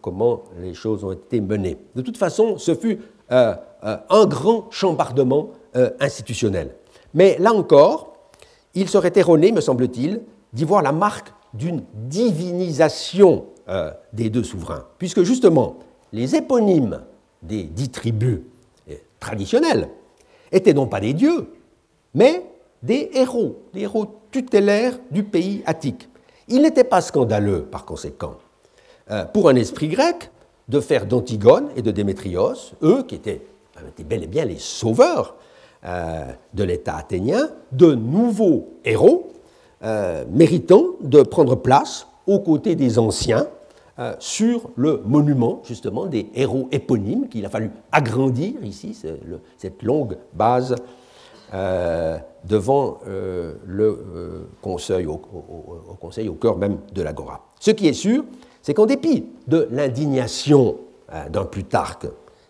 [0.00, 1.76] comment les choses ont été menées.
[1.94, 5.50] De toute façon, ce fut un grand chambardement
[6.00, 6.70] institutionnel.
[7.12, 8.14] Mais là encore,
[8.74, 10.22] il serait erroné, me semble-t-il,
[10.52, 15.76] d'y voir la marque d'une divinisation euh, des deux souverains, puisque justement,
[16.12, 17.02] les éponymes
[17.42, 18.40] des dix tribus
[19.20, 19.88] traditionnelles
[20.50, 21.52] étaient non pas des dieux,
[22.14, 22.44] mais
[22.82, 26.08] des héros, des héros tutélaires du pays attique.
[26.48, 28.36] Il n'était pas scandaleux, par conséquent,
[29.10, 30.30] euh, pour un esprit grec
[30.68, 33.42] de faire d'Antigone et de Démétrios, eux qui étaient,
[33.88, 35.36] étaient bel et bien les sauveurs
[35.84, 39.32] euh, de l'État athénien, de nouveaux héros
[39.82, 43.46] euh, méritant de prendre place aux côtés des anciens
[44.00, 48.96] euh, sur le monument justement des héros éponymes qu'il a fallu agrandir ici,
[49.56, 50.74] cette longue base
[52.44, 55.16] devant le conseil au,
[56.00, 57.48] conseil, au cœur même de l'agora.
[57.58, 58.24] Ce qui est sûr,
[58.62, 60.76] c'est qu'en dépit de l'indignation
[61.28, 62.06] d'un Plutarque,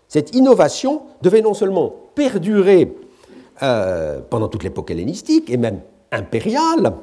[0.06, 2.92] cette innovation devait non seulement perdurer
[3.62, 6.94] euh, pendant toute l'époque hellénistique et même impériale,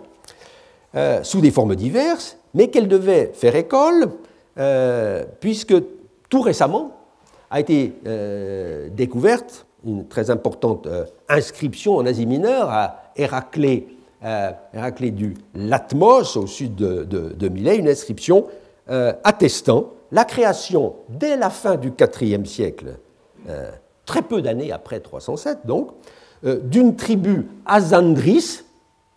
[0.96, 4.10] euh, sous des formes diverses, mais qu'elle devait faire école,
[4.58, 5.76] euh, puisque
[6.30, 6.92] tout récemment
[7.50, 7.94] a été
[8.92, 10.86] découverte une très importante
[11.30, 13.88] inscription en Asie mineure à Héraclée,
[15.12, 18.48] du Latmos, au sud de, de, Milet, une inscription
[19.24, 22.98] attestant la création dès la fin du IVe siècle,
[24.06, 25.92] très peu d'années après 307 donc,
[26.46, 28.62] euh, d'une tribu Azandris,